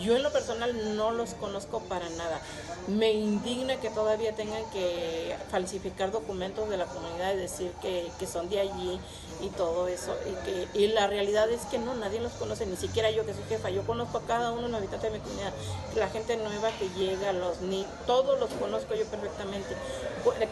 Yo 0.00 0.16
en 0.16 0.22
lo 0.22 0.32
personal 0.32 0.96
no 0.96 1.10
los 1.10 1.34
conozco 1.34 1.80
para 1.80 2.08
nada. 2.10 2.40
Me 2.88 3.12
indigna 3.12 3.76
que 3.76 3.90
todavía 3.90 4.34
tengan 4.34 4.68
que 4.70 5.36
falsificar 5.50 6.10
documentos 6.10 6.68
de 6.68 6.76
la 6.76 6.86
comunidad 6.86 7.34
y 7.34 7.36
decir 7.36 7.70
que, 7.80 8.10
que 8.18 8.26
son 8.26 8.48
de 8.48 8.60
allí 8.60 8.98
y 9.42 9.48
todo 9.48 9.88
eso. 9.88 10.16
Y, 10.26 10.78
que, 10.78 10.88
la 10.88 11.06
realidad 11.06 11.50
es 11.50 11.62
que 11.66 11.78
no, 11.78 11.94
nadie 11.94 12.20
los 12.20 12.32
conoce, 12.32 12.66
ni 12.66 12.76
siquiera 12.76 13.10
yo 13.10 13.26
que 13.26 13.34
soy 13.34 13.44
jefa. 13.48 13.70
Yo 13.70 13.82
conozco 13.82 14.18
a 14.18 14.22
cada 14.22 14.52
uno 14.52 14.62
de 14.62 14.68
los 14.68 14.78
habitantes 14.78 15.12
de 15.12 15.18
mi 15.18 15.24
comunidad. 15.24 15.52
La 15.96 16.08
gente 16.08 16.36
nueva 16.36 16.70
que 16.78 16.88
llega, 16.90 17.32
los 17.32 17.60
ni 17.60 17.86
todos 18.06 18.38
los 18.40 18.50
conozco 18.50 18.94
yo 18.94 19.04
perfectamente. 19.06 19.76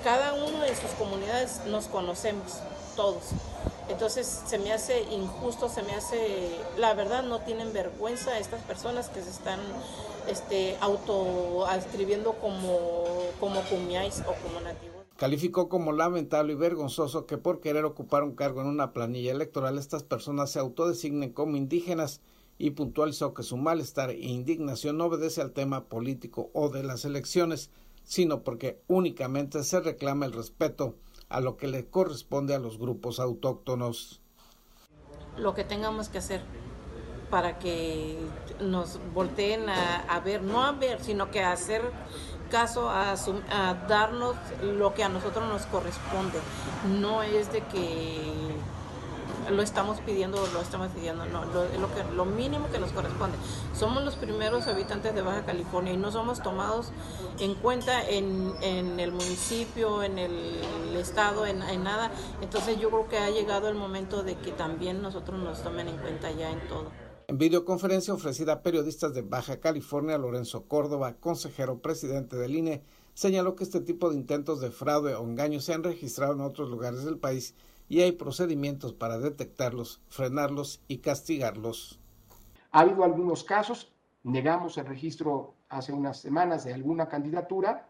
Cada 0.05 0.35
uno 0.35 0.61
de 0.61 0.74
sus 0.76 0.90
comunidades 0.98 1.61
nos 1.66 1.87
conocemos, 1.87 2.59
todos. 2.96 3.22
Entonces 3.90 4.42
se 4.46 4.59
me 4.59 4.72
hace 4.72 5.03
injusto, 5.12 5.68
se 5.68 5.83
me 5.83 5.92
hace, 5.92 6.57
la 6.79 6.94
verdad 6.94 7.24
no 7.24 7.40
tienen 7.40 7.72
vergüenza 7.72 8.38
estas 8.38 8.62
personas 8.62 9.09
que 9.09 9.20
se 9.20 9.31
están 9.31 9.59
este, 10.29 10.76
autoascribiendo 10.81 12.35
como, 12.35 13.05
como 13.40 13.61
cumiáis 13.62 14.20
o 14.20 14.35
como 14.42 14.61
nativos. 14.61 15.00
Calificó 15.16 15.68
como 15.68 15.92
lamentable 15.92 16.53
y 16.53 16.57
vergonzoso 16.57 17.26
que 17.26 17.37
por 17.37 17.61
querer 17.61 17.85
ocupar 17.85 18.22
un 18.22 18.35
cargo 18.35 18.62
en 18.62 18.68
una 18.68 18.92
planilla 18.92 19.33
electoral 19.33 19.76
estas 19.76 20.03
personas 20.03 20.50
se 20.50 20.61
autodesignen 20.61 21.33
como 21.33 21.57
indígenas 21.57 22.20
y 22.59 22.70
puntualizó 22.70 23.35
que 23.35 23.42
su 23.42 23.57
malestar 23.57 24.11
e 24.11 24.20
indignación 24.20 24.98
no 24.98 25.07
obedece 25.07 25.40
al 25.40 25.53
tema 25.53 25.85
político 25.85 26.50
o 26.55 26.68
de 26.68 26.85
las 26.85 27.05
elecciones, 27.05 27.70
sino 28.05 28.44
porque 28.44 28.81
únicamente 28.87 29.62
se 29.64 29.81
reclama 29.81 30.26
el 30.26 30.33
respeto 30.33 30.94
a 31.30 31.40
lo 31.40 31.56
que 31.56 31.68
le 31.68 31.86
corresponde 31.86 32.54
a 32.54 32.58
los 32.58 32.78
grupos 32.78 33.20
autóctonos. 33.20 34.20
Lo 35.38 35.54
que 35.54 35.64
tengamos 35.64 36.08
que 36.08 36.18
hacer 36.18 36.42
para 37.30 37.58
que 37.58 38.18
nos 38.60 38.98
volteen 39.14 39.68
a, 39.68 40.20
ver, 40.20 40.42
no 40.42 40.62
a 40.64 40.72
ver, 40.72 41.00
sino 41.00 41.30
que 41.30 41.40
a 41.40 41.52
hacer 41.52 41.82
caso 42.50 42.90
a, 42.90 43.12
a, 43.12 43.74
darnos 43.88 44.36
lo 44.60 44.92
que 44.92 45.04
a 45.04 45.08
nosotros 45.08 45.48
nos 45.48 45.62
corresponde. 45.66 46.40
No 46.98 47.22
es 47.22 47.52
de 47.52 47.60
que 47.62 48.56
lo 49.50 49.62
estamos 49.62 50.00
pidiendo 50.00 50.42
o 50.42 50.46
lo 50.48 50.60
estamos 50.60 50.88
pidiendo, 50.92 51.26
no, 51.26 51.44
lo, 51.46 51.64
lo, 51.78 51.94
que, 51.94 52.04
lo 52.14 52.24
mínimo 52.24 52.70
que 52.70 52.78
nos 52.78 52.92
corresponde. 52.92 53.36
Somos 53.74 54.04
los 54.04 54.16
primeros 54.16 54.66
habitantes 54.66 55.14
de 55.14 55.22
Baja 55.22 55.44
California 55.44 55.92
y 55.92 55.96
no 55.96 56.10
somos 56.12 56.42
tomados 56.42 56.92
en 57.38 57.55
cuenta 57.55 58.09
en, 58.09 58.53
en 58.62 59.01
el 59.01 59.12
municipio, 59.12 60.03
en 60.03 60.18
el 60.18 60.61
estado, 60.96 61.46
en, 61.46 61.62
en, 61.62 61.84
nada. 61.84 62.11
Entonces 62.42 62.78
yo 62.78 62.90
creo 62.90 63.09
que 63.09 63.18
ha 63.18 63.30
llegado 63.30 63.68
el 63.68 63.74
momento 63.74 64.22
de 64.22 64.36
que 64.36 64.53
también 64.53 65.03
nosotros 65.03 65.38
nos 65.40 65.62
tomen 65.62 65.88
en 65.88 65.96
cuenta 65.98 66.30
ya 66.30 66.51
en 66.51 66.66
todo. 66.68 66.90
En 67.28 67.38
videoconferencia 67.38 68.12
ofrecida 68.12 68.55
a 68.55 68.62
periodistas 68.62 69.14
de 69.14 69.22
Baja 69.22 69.61
California, 69.61 70.18
Lorenzo 70.18 70.64
Córdoba, 70.64 71.14
consejero 71.20 71.78
presidente 71.78 72.36
del 72.36 72.57
INE, 72.57 72.82
señaló 73.14 73.55
que 73.55 73.64
este 73.64 73.80
tipo 73.80 74.11
de 74.11 74.16
intentos 74.16 74.61
de 74.61 74.70
fraude 74.70 75.14
o 75.14 75.24
engaño 75.24 75.61
se 75.61 75.72
han 75.72 75.84
registrado 75.84 76.32
en 76.32 76.40
otros 76.40 76.70
lugares 76.70 77.05
del 77.05 77.18
país 77.18 77.55
y 77.91 78.03
hay 78.03 78.12
procedimientos 78.12 78.95
para 78.95 79.18
detectarlos, 79.18 80.01
frenarlos 80.09 80.80
y 80.86 80.99
castigarlos. 80.99 81.99
Ha 82.70 82.80
habido 82.80 83.03
algunos 83.03 83.43
casos, 83.43 83.93
negamos 84.22 84.78
el 84.78 84.86
registro 84.86 85.57
hace 85.68 85.93
unas 85.93 86.20
semanas 86.20 86.64
de 86.64 86.72
alguna 86.72 87.09
candidatura 87.09 87.88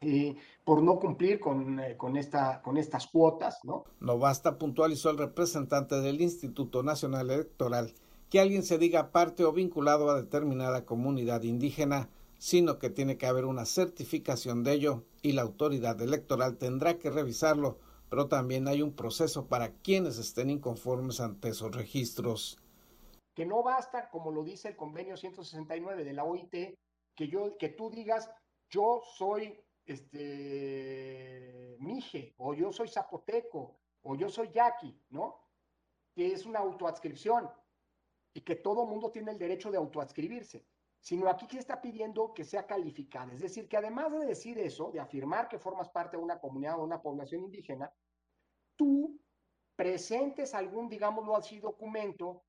eh, 0.00 0.34
por 0.64 0.82
no 0.82 0.98
cumplir 0.98 1.40
con, 1.40 1.78
eh, 1.78 1.94
con, 1.98 2.16
esta, 2.16 2.62
con 2.62 2.78
estas 2.78 3.06
cuotas. 3.06 3.58
¿no? 3.64 3.84
no 4.00 4.18
basta, 4.18 4.56
puntualizó 4.58 5.10
el 5.10 5.18
representante 5.18 6.00
del 6.00 6.22
Instituto 6.22 6.82
Nacional 6.82 7.30
Electoral, 7.30 7.92
que 8.30 8.40
alguien 8.40 8.62
se 8.62 8.78
diga 8.78 9.12
parte 9.12 9.44
o 9.44 9.52
vinculado 9.52 10.08
a 10.10 10.16
determinada 10.16 10.86
comunidad 10.86 11.42
indígena, 11.42 12.08
sino 12.38 12.78
que 12.78 12.88
tiene 12.88 13.18
que 13.18 13.26
haber 13.26 13.44
una 13.44 13.66
certificación 13.66 14.64
de 14.64 14.72
ello 14.72 15.04
y 15.20 15.32
la 15.32 15.42
autoridad 15.42 16.00
electoral 16.00 16.56
tendrá 16.56 16.98
que 16.98 17.10
revisarlo 17.10 17.78
pero 18.14 18.28
también 18.28 18.68
hay 18.68 18.80
un 18.80 18.94
proceso 18.94 19.48
para 19.48 19.72
quienes 19.78 20.18
estén 20.18 20.48
inconformes 20.48 21.18
ante 21.18 21.48
esos 21.48 21.74
registros. 21.74 22.62
que 23.34 23.44
no 23.44 23.64
basta, 23.64 24.08
como 24.08 24.30
lo 24.30 24.44
dice 24.44 24.68
el 24.68 24.76
convenio 24.76 25.16
169 25.16 26.04
de 26.04 26.12
la 26.12 26.22
OIT, 26.22 26.78
que, 27.16 27.26
yo, 27.26 27.58
que 27.58 27.70
tú 27.70 27.90
digas, 27.90 28.30
yo 28.70 29.02
soy 29.16 29.60
este, 29.84 31.76
Mije, 31.80 32.36
o 32.36 32.54
yo 32.54 32.70
soy 32.70 32.86
Zapoteco, 32.86 33.80
o 34.04 34.14
yo 34.14 34.28
soy 34.28 34.52
Yaqui, 34.52 34.96
¿no? 35.10 35.48
Que 36.14 36.32
es 36.32 36.46
una 36.46 36.60
autoadscripción 36.60 37.50
y 38.32 38.42
que 38.42 38.54
todo 38.54 38.86
mundo 38.86 39.10
tiene 39.10 39.32
el 39.32 39.38
derecho 39.38 39.72
de 39.72 39.78
autoadscribirse, 39.78 40.64
sino 41.00 41.28
aquí 41.28 41.48
que 41.48 41.58
está 41.58 41.82
pidiendo 41.82 42.32
que 42.32 42.44
sea 42.44 42.64
calificada. 42.64 43.32
Es 43.32 43.40
decir, 43.40 43.68
que 43.68 43.76
además 43.76 44.12
de 44.12 44.24
decir 44.24 44.56
eso, 44.60 44.92
de 44.92 45.00
afirmar 45.00 45.48
que 45.48 45.58
formas 45.58 45.88
parte 45.88 46.16
de 46.16 46.22
una 46.22 46.38
comunidad 46.38 46.78
o 46.78 46.84
una 46.84 47.02
población 47.02 47.42
indígena, 47.42 47.92
tú 48.76 49.20
presentes 49.76 50.54
algún, 50.54 50.88
digámoslo 50.88 51.36
así, 51.36 51.58
documento 51.58 52.44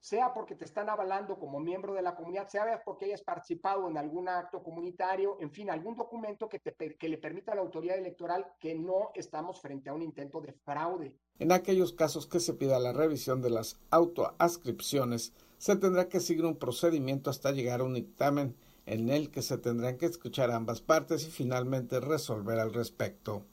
sea 0.00 0.32
porque 0.32 0.54
te 0.54 0.64
están 0.64 0.88
avalando 0.88 1.38
como 1.38 1.60
miembro 1.60 1.92
de 1.92 2.00
la 2.02 2.16
comunidad, 2.16 2.48
sea 2.48 2.82
porque 2.84 3.04
hayas 3.04 3.22
participado 3.22 3.88
en 3.88 3.98
algún 3.98 4.28
acto 4.28 4.62
comunitario, 4.62 5.36
en 5.40 5.50
fin, 5.50 5.70
algún 5.70 5.94
documento 5.94 6.48
que, 6.48 6.58
te, 6.58 6.96
que 6.96 7.08
le 7.08 7.18
permita 7.18 7.52
a 7.52 7.56
la 7.56 7.60
autoridad 7.60 7.98
electoral 7.98 8.46
que 8.58 8.74
no 8.74 9.10
estamos 9.14 9.60
frente 9.60 9.90
a 9.90 9.94
un 9.94 10.02
intento 10.02 10.40
de 10.40 10.54
fraude. 10.64 11.14
En 11.38 11.52
aquellos 11.52 11.92
casos 11.92 12.26
que 12.26 12.40
se 12.40 12.54
pida 12.54 12.78
la 12.78 12.92
revisión 12.92 13.42
de 13.42 13.50
las 13.50 13.78
autoascripciones, 13.90 15.34
se 15.58 15.76
tendrá 15.76 16.08
que 16.08 16.20
seguir 16.20 16.46
un 16.46 16.56
procedimiento 16.56 17.28
hasta 17.28 17.52
llegar 17.52 17.80
a 17.80 17.84
un 17.84 17.94
dictamen 17.94 18.56
en 18.86 19.10
el 19.10 19.30
que 19.30 19.42
se 19.42 19.58
tendrán 19.58 19.98
que 19.98 20.06
escuchar 20.06 20.50
ambas 20.50 20.80
partes 20.80 21.26
y 21.26 21.30
finalmente 21.30 22.00
resolver 22.00 22.58
al 22.58 22.72
respecto. 22.72 23.44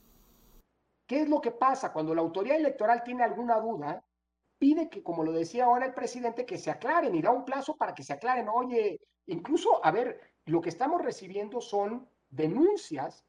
¿Qué 1.08 1.22
es 1.22 1.30
lo 1.30 1.42
que 1.42 1.52
pasa 1.52 1.92
cuando 1.92 2.14
la 2.14 2.22
autoridad 2.22 2.58
electoral 2.58 3.02
tiene 3.04 3.24
alguna 3.24 3.60
duda? 3.60 4.04
pide 4.58 4.90
que, 4.90 5.04
como 5.04 5.24
lo 5.24 5.32
decía 5.32 5.66
ahora 5.66 5.86
el 5.86 5.94
presidente, 5.94 6.46
que 6.46 6.58
se 6.58 6.72
aclaren 6.72 7.16
y 7.16 7.22
da 7.22 7.32
un 7.32 7.46
plazo 7.46 7.76
para 7.78 7.94
que 7.94 8.04
se 8.04 8.14
aclaren. 8.14 8.48
Oye, 8.50 9.00
incluso, 9.28 9.84
a 9.86 9.92
ver, 9.92 10.20
lo 10.46 10.62
que 10.62 10.70
estamos 10.70 11.02
recibiendo 11.02 11.62
son 11.62 12.10
denuncias 12.30 13.26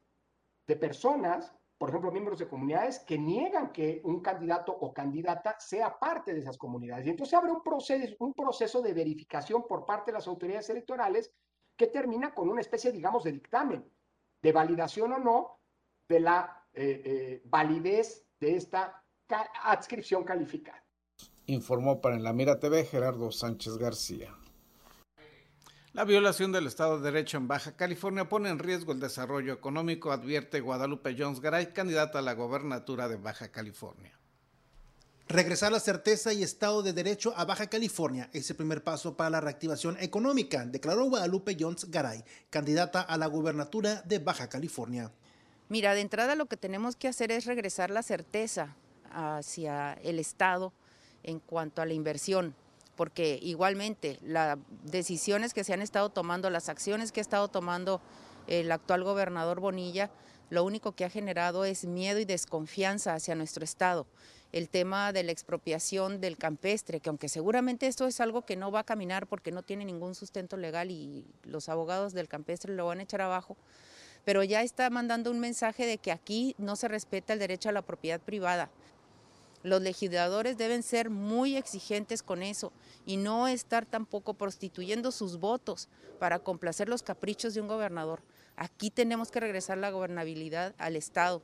de 0.67 0.75
personas, 0.75 1.53
por 1.77 1.89
ejemplo, 1.89 2.11
miembros 2.11 2.39
de 2.39 2.47
comunidades, 2.47 2.99
que 2.99 3.17
niegan 3.17 3.71
que 3.71 4.01
un 4.03 4.21
candidato 4.21 4.71
o 4.71 4.93
candidata 4.93 5.55
sea 5.59 5.97
parte 5.97 6.33
de 6.33 6.41
esas 6.41 6.57
comunidades. 6.57 7.05
Y 7.05 7.11
entonces 7.11 7.33
abre 7.33 7.51
un 7.51 7.63
proceso, 7.63 8.15
un 8.19 8.33
proceso 8.33 8.81
de 8.81 8.93
verificación 8.93 9.65
por 9.67 9.85
parte 9.85 10.11
de 10.11 10.17
las 10.17 10.27
autoridades 10.27 10.69
electorales 10.69 11.31
que 11.75 11.87
termina 11.87 12.33
con 12.33 12.49
una 12.49 12.61
especie, 12.61 12.91
digamos, 12.91 13.23
de 13.23 13.31
dictamen, 13.31 13.89
de 14.41 14.51
validación 14.51 15.13
o 15.13 15.19
no 15.19 15.59
de 16.09 16.19
la 16.19 16.58
eh, 16.73 17.01
eh, 17.05 17.41
validez 17.45 18.25
de 18.39 18.55
esta 18.55 19.03
adscripción 19.63 20.23
calificada 20.23 20.83
informó 21.53 22.01
para 22.01 22.15
en 22.15 22.23
la 22.23 22.33
Mira 22.33 22.59
TV 22.59 22.85
Gerardo 22.85 23.31
Sánchez 23.31 23.77
García. 23.77 24.35
La 25.93 26.03
violación 26.03 26.51
del 26.51 26.67
Estado 26.67 26.99
de 26.99 27.11
Derecho 27.11 27.37
en 27.37 27.47
Baja 27.47 27.75
California 27.75 28.29
pone 28.29 28.49
en 28.49 28.59
riesgo 28.59 28.91
el 28.91 28.99
desarrollo 28.99 29.53
económico, 29.53 30.11
advierte 30.11 30.61
Guadalupe 30.61 31.15
Jones 31.17 31.41
Garay, 31.41 31.73
candidata 31.73 32.19
a 32.19 32.21
la 32.21 32.33
gobernatura 32.33 33.09
de 33.09 33.17
Baja 33.17 33.51
California. 33.51 34.17
Regresar 35.27 35.71
la 35.71 35.79
certeza 35.79 36.31
y 36.31 36.43
Estado 36.43 36.81
de 36.83 36.93
Derecho 36.93 37.33
a 37.35 37.45
Baja 37.45 37.67
California 37.67 38.29
es 38.33 38.49
el 38.49 38.55
primer 38.55 38.83
paso 38.83 39.17
para 39.17 39.31
la 39.31 39.41
reactivación 39.41 39.97
económica, 39.99 40.65
declaró 40.65 41.05
Guadalupe 41.05 41.57
Jones 41.59 41.89
Garay, 41.89 42.23
candidata 42.49 43.01
a 43.01 43.17
la 43.17 43.27
gubernatura 43.27 44.01
de 44.03 44.19
Baja 44.19 44.47
California. 44.47 45.11
Mira, 45.69 45.93
de 45.93 46.01
entrada 46.01 46.33
lo 46.33 46.47
que 46.47 46.57
tenemos 46.57 46.95
que 46.95 47.07
hacer 47.07 47.31
es 47.31 47.45
regresar 47.45 47.91
la 47.91 48.01
certeza 48.01 48.75
hacia 49.11 49.93
el 50.01 50.17
Estado 50.17 50.73
en 51.21 51.39
cuanto 51.39 51.83
a 51.83 51.85
la 51.85 51.93
inversión, 51.93 52.55
porque 52.95 53.37
igualmente 53.39 54.17
las 54.23 54.57
decisiones 54.83 55.53
que 55.53 55.63
se 55.63 55.73
han 55.73 55.83
estado 55.83 56.09
tomando, 56.09 56.49
las 56.49 56.69
acciones 56.69 57.11
que 57.11 57.19
ha 57.19 57.21
estado 57.21 57.49
tomando 57.49 58.01
el 58.47 58.71
actual 58.71 59.03
gobernador 59.03 59.59
Bonilla, 59.59 60.09
lo 60.49 60.63
único 60.63 60.93
que 60.93 61.05
ha 61.05 61.09
generado 61.11 61.65
es 61.65 61.85
miedo 61.85 62.17
y 62.17 62.25
desconfianza 62.25 63.13
hacia 63.13 63.35
nuestro 63.35 63.63
Estado. 63.63 64.07
El 64.51 64.69
tema 64.69 65.13
de 65.13 65.21
la 65.21 65.31
expropiación 65.31 66.19
del 66.19 66.37
campestre, 66.37 66.99
que 66.99 67.09
aunque 67.09 67.29
seguramente 67.29 67.85
esto 67.85 68.07
es 68.07 68.19
algo 68.19 68.43
que 68.43 68.55
no 68.55 68.71
va 68.71 68.79
a 68.79 68.85
caminar 68.85 69.27
porque 69.27 69.51
no 69.51 69.61
tiene 69.61 69.85
ningún 69.85 70.15
sustento 70.15 70.57
legal 70.57 70.89
y 70.89 71.27
los 71.43 71.69
abogados 71.69 72.13
del 72.13 72.27
campestre 72.27 72.73
lo 72.73 72.87
van 72.87 73.01
a 73.01 73.03
echar 73.03 73.21
abajo, 73.21 73.55
pero 74.25 74.43
ya 74.43 74.61
está 74.61 74.89
mandando 74.89 75.31
un 75.31 75.39
mensaje 75.39 75.85
de 75.85 75.97
que 75.97 76.11
aquí 76.11 76.55
no 76.57 76.75
se 76.75 76.87
respeta 76.87 77.33
el 77.33 77.39
derecho 77.39 77.69
a 77.69 77.73
la 77.73 77.81
propiedad 77.81 78.19
privada. 78.19 78.69
Los 79.61 79.81
legisladores 79.81 80.57
deben 80.57 80.83
ser 80.83 81.09
muy 81.09 81.57
exigentes 81.57 82.23
con 82.23 82.43
eso 82.43 82.71
y 83.05 83.17
no 83.17 83.47
estar 83.47 83.85
tampoco 83.85 84.33
prostituyendo 84.33 85.11
sus 85.11 85.39
votos 85.39 85.89
para 86.17 86.39
complacer 86.39 86.87
los 86.87 87.03
caprichos 87.03 87.53
de 87.53 87.61
un 87.61 87.67
gobernador. 87.67 88.21
Aquí 88.55 88.89
tenemos 88.89 89.31
que 89.31 89.39
regresar 89.39 89.77
la 89.77 89.89
gobernabilidad 89.89 90.73
al 90.77 90.95
Estado. 90.95 91.41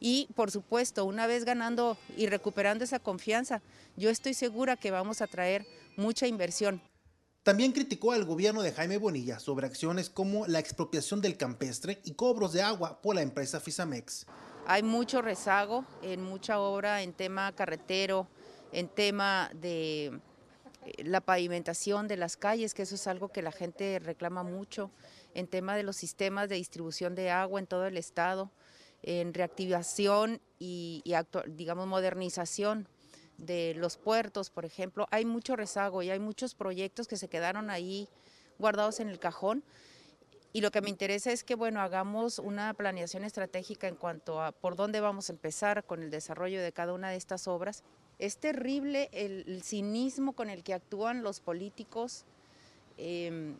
Y 0.00 0.28
por 0.34 0.50
supuesto, 0.50 1.04
una 1.06 1.26
vez 1.26 1.44
ganando 1.44 1.96
y 2.16 2.26
recuperando 2.26 2.84
esa 2.84 2.98
confianza, 2.98 3.62
yo 3.96 4.10
estoy 4.10 4.34
segura 4.34 4.76
que 4.76 4.90
vamos 4.90 5.22
a 5.22 5.26
traer 5.26 5.66
mucha 5.96 6.26
inversión. 6.26 6.82
También 7.44 7.72
criticó 7.72 8.12
al 8.12 8.24
gobierno 8.24 8.62
de 8.62 8.72
Jaime 8.72 8.96
Bonilla 8.96 9.38
sobre 9.38 9.66
acciones 9.66 10.08
como 10.08 10.46
la 10.46 10.60
expropiación 10.60 11.20
del 11.20 11.36
campestre 11.36 12.00
y 12.02 12.12
cobros 12.12 12.54
de 12.54 12.62
agua 12.62 13.02
por 13.02 13.14
la 13.14 13.20
empresa 13.20 13.60
Fisamex. 13.60 14.24
Hay 14.66 14.82
mucho 14.82 15.20
rezago 15.20 15.84
en 16.00 16.22
mucha 16.22 16.58
obra 16.58 17.02
en 17.02 17.12
tema 17.12 17.52
carretero, 17.52 18.26
en 18.72 18.88
tema 18.88 19.50
de 19.52 20.06
eh, 20.06 21.04
la 21.04 21.20
pavimentación 21.20 22.08
de 22.08 22.16
las 22.16 22.38
calles, 22.38 22.72
que 22.72 22.80
eso 22.80 22.94
es 22.94 23.06
algo 23.06 23.28
que 23.28 23.42
la 23.42 23.52
gente 23.52 23.98
reclama 23.98 24.42
mucho, 24.42 24.90
en 25.34 25.46
tema 25.46 25.76
de 25.76 25.82
los 25.82 25.96
sistemas 25.96 26.48
de 26.48 26.54
distribución 26.54 27.14
de 27.14 27.30
agua 27.30 27.60
en 27.60 27.66
todo 27.66 27.84
el 27.84 27.98
estado, 27.98 28.50
en 29.02 29.34
reactivación 29.34 30.40
y, 30.58 31.04
digamos 31.48 31.86
modernización 31.88 32.88
de 33.38 33.74
los 33.76 33.96
puertos, 33.96 34.50
por 34.50 34.64
ejemplo, 34.64 35.06
hay 35.10 35.24
mucho 35.24 35.56
rezago 35.56 36.02
y 36.02 36.10
hay 36.10 36.18
muchos 36.18 36.54
proyectos 36.54 37.08
que 37.08 37.16
se 37.16 37.28
quedaron 37.28 37.70
ahí 37.70 38.08
guardados 38.58 39.00
en 39.00 39.08
el 39.08 39.18
cajón 39.18 39.64
y 40.56 40.60
lo 40.60 40.70
que 40.70 40.80
me 40.80 40.88
interesa 40.88 41.32
es 41.32 41.42
que, 41.42 41.56
bueno, 41.56 41.80
hagamos 41.80 42.38
una 42.38 42.72
planeación 42.74 43.24
estratégica 43.24 43.88
en 43.88 43.96
cuanto 43.96 44.40
a 44.40 44.52
por 44.52 44.76
dónde 44.76 45.00
vamos 45.00 45.28
a 45.28 45.32
empezar 45.32 45.82
con 45.82 46.00
el 46.00 46.12
desarrollo 46.12 46.62
de 46.62 46.70
cada 46.70 46.92
una 46.92 47.10
de 47.10 47.16
estas 47.16 47.48
obras. 47.48 47.82
Es 48.20 48.38
terrible 48.38 49.10
el, 49.12 49.64
cinismo 49.64 50.32
con 50.32 50.50
el 50.50 50.62
que 50.62 50.72
actúan 50.72 51.24
los 51.24 51.40
políticos, 51.40 52.24
em, 52.98 53.56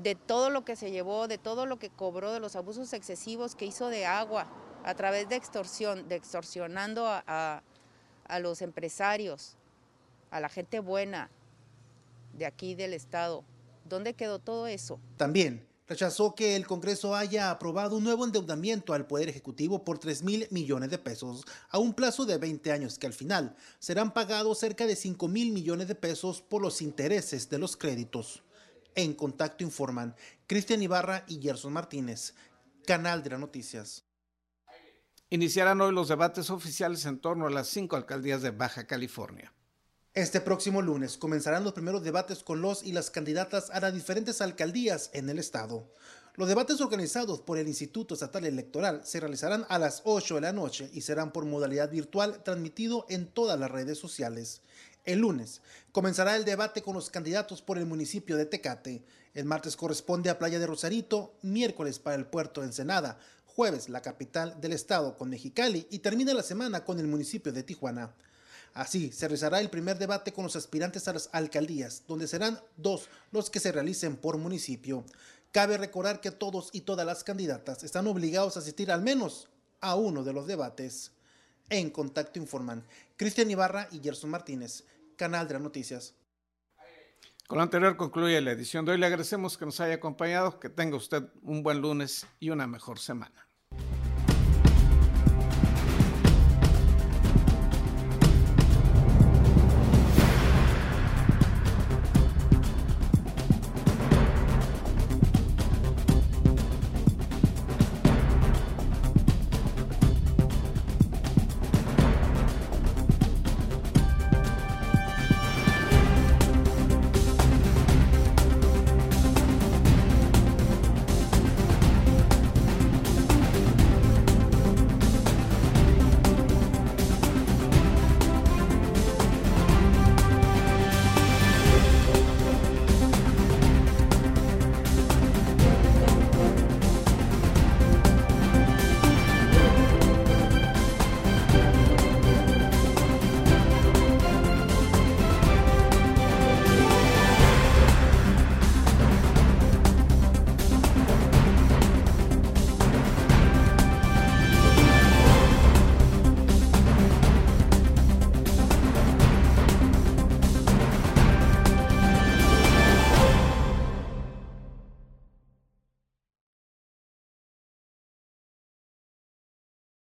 de 0.00 0.14
todo 0.14 0.50
lo 0.50 0.64
que 0.64 0.76
se 0.76 0.92
llevó, 0.92 1.26
de 1.26 1.36
todo 1.36 1.66
lo 1.66 1.80
que 1.80 1.90
cobró, 1.90 2.32
de 2.32 2.38
los 2.38 2.54
abusos 2.54 2.92
excesivos 2.92 3.56
que 3.56 3.66
hizo 3.66 3.88
de 3.88 4.06
agua 4.06 4.46
a 4.84 4.94
través 4.94 5.28
de 5.28 5.34
extorsión, 5.34 6.06
de 6.06 6.14
extorsionando 6.14 7.08
a 8.28 8.38
los 8.38 8.62
empresarios, 8.62 9.56
a 10.30 10.40
la 10.40 10.48
gente 10.48 10.80
buena 10.80 11.30
de 12.36 12.46
aquí 12.46 12.74
del 12.74 12.92
Estado. 12.92 13.44
¿Dónde 13.88 14.14
quedó 14.14 14.38
todo 14.38 14.66
eso? 14.66 14.98
También 15.16 15.66
rechazó 15.86 16.34
que 16.34 16.56
el 16.56 16.66
Congreso 16.66 17.14
haya 17.14 17.50
aprobado 17.50 17.96
un 17.96 18.04
nuevo 18.04 18.24
endeudamiento 18.24 18.92
al 18.92 19.06
Poder 19.06 19.28
Ejecutivo 19.28 19.84
por 19.84 19.98
3 19.98 20.22
mil 20.22 20.48
millones 20.50 20.90
de 20.90 20.98
pesos 20.98 21.44
a 21.70 21.78
un 21.78 21.94
plazo 21.94 22.24
de 22.24 22.38
20 22.38 22.72
años 22.72 22.98
que 22.98 23.06
al 23.06 23.12
final 23.12 23.56
serán 23.78 24.12
pagados 24.12 24.58
cerca 24.58 24.86
de 24.86 24.96
5 24.96 25.28
mil 25.28 25.52
millones 25.52 25.88
de 25.88 25.94
pesos 25.94 26.42
por 26.42 26.62
los 26.62 26.82
intereses 26.82 27.48
de 27.48 27.58
los 27.58 27.76
créditos. 27.76 28.42
En 28.94 29.14
contacto 29.14 29.62
informan 29.62 30.16
Cristian 30.46 30.82
Ibarra 30.82 31.24
y 31.28 31.40
Gerson 31.40 31.72
Martínez, 31.72 32.34
Canal 32.86 33.22
de 33.22 33.30
las 33.30 33.40
Noticias. 33.40 34.04
Iniciarán 35.28 35.80
hoy 35.80 35.92
los 35.92 36.06
debates 36.06 36.50
oficiales 36.50 37.04
en 37.04 37.18
torno 37.18 37.48
a 37.48 37.50
las 37.50 37.66
cinco 37.66 37.96
alcaldías 37.96 38.42
de 38.42 38.52
Baja 38.52 38.86
California. 38.86 39.52
Este 40.14 40.40
próximo 40.40 40.82
lunes 40.82 41.18
comenzarán 41.18 41.64
los 41.64 41.72
primeros 41.72 42.04
debates 42.04 42.44
con 42.44 42.62
los 42.62 42.84
y 42.84 42.92
las 42.92 43.10
candidatas 43.10 43.70
a 43.70 43.80
las 43.80 43.92
diferentes 43.92 44.40
alcaldías 44.40 45.10
en 45.14 45.28
el 45.28 45.40
estado. 45.40 45.90
Los 46.36 46.46
debates 46.46 46.80
organizados 46.80 47.40
por 47.40 47.58
el 47.58 47.66
Instituto 47.66 48.14
Estatal 48.14 48.44
Electoral 48.44 49.00
se 49.04 49.18
realizarán 49.18 49.66
a 49.68 49.80
las 49.80 50.02
8 50.04 50.36
de 50.36 50.40
la 50.42 50.52
noche 50.52 50.90
y 50.92 51.00
serán 51.00 51.32
por 51.32 51.44
modalidad 51.44 51.90
virtual 51.90 52.44
transmitido 52.44 53.04
en 53.08 53.26
todas 53.26 53.58
las 53.58 53.72
redes 53.72 53.98
sociales. 53.98 54.62
El 55.06 55.20
lunes 55.20 55.60
comenzará 55.92 56.36
el 56.36 56.44
debate 56.44 56.82
con 56.82 56.94
los 56.94 57.10
candidatos 57.10 57.62
por 57.62 57.78
el 57.78 57.86
municipio 57.86 58.36
de 58.36 58.46
Tecate. 58.46 59.04
El 59.34 59.44
martes 59.44 59.76
corresponde 59.76 60.30
a 60.30 60.38
Playa 60.38 60.58
de 60.58 60.66
Rosarito, 60.66 61.34
miércoles 61.42 61.98
para 61.98 62.16
el 62.16 62.26
puerto 62.26 62.60
de 62.60 62.68
Ensenada, 62.68 63.18
jueves 63.56 63.88
la 63.88 64.02
capital 64.02 64.60
del 64.60 64.74
estado 64.74 65.16
con 65.16 65.30
Mexicali 65.30 65.86
y 65.90 66.00
termina 66.00 66.34
la 66.34 66.42
semana 66.42 66.84
con 66.84 66.98
el 67.00 67.06
municipio 67.06 67.54
de 67.54 67.62
Tijuana. 67.62 68.14
Así, 68.74 69.10
se 69.12 69.26
realizará 69.26 69.60
el 69.60 69.70
primer 69.70 69.96
debate 69.96 70.30
con 70.30 70.44
los 70.44 70.56
aspirantes 70.56 71.08
a 71.08 71.14
las 71.14 71.30
alcaldías, 71.32 72.02
donde 72.06 72.28
serán 72.28 72.60
dos 72.76 73.08
los 73.32 73.48
que 73.48 73.58
se 73.58 73.72
realicen 73.72 74.16
por 74.16 74.36
municipio. 74.36 75.06
Cabe 75.52 75.78
recordar 75.78 76.20
que 76.20 76.30
todos 76.30 76.68
y 76.74 76.82
todas 76.82 77.06
las 77.06 77.24
candidatas 77.24 77.82
están 77.82 78.06
obligados 78.08 78.56
a 78.56 78.60
asistir 78.60 78.92
al 78.92 79.00
menos 79.00 79.48
a 79.80 79.94
uno 79.94 80.22
de 80.22 80.34
los 80.34 80.46
debates. 80.46 81.12
En 81.70 81.88
contacto 81.88 82.38
informan 82.38 82.84
Cristian 83.16 83.50
Ibarra 83.50 83.88
y 83.90 84.00
Gerson 84.00 84.28
Martínez, 84.28 84.84
Canal 85.16 85.48
de 85.48 85.54
las 85.54 85.62
Noticias. 85.62 86.12
Con 87.46 87.56
lo 87.56 87.62
anterior 87.62 87.96
concluye 87.96 88.38
la 88.42 88.50
edición 88.50 88.84
de 88.84 88.92
hoy. 88.92 88.98
Le 88.98 89.06
agradecemos 89.06 89.56
que 89.56 89.64
nos 89.64 89.80
haya 89.80 89.94
acompañado, 89.94 90.60
que 90.60 90.68
tenga 90.68 90.96
usted 90.96 91.22
un 91.42 91.62
buen 91.62 91.80
lunes 91.80 92.26
y 92.38 92.50
una 92.50 92.66
mejor 92.66 92.98
semana. 92.98 93.45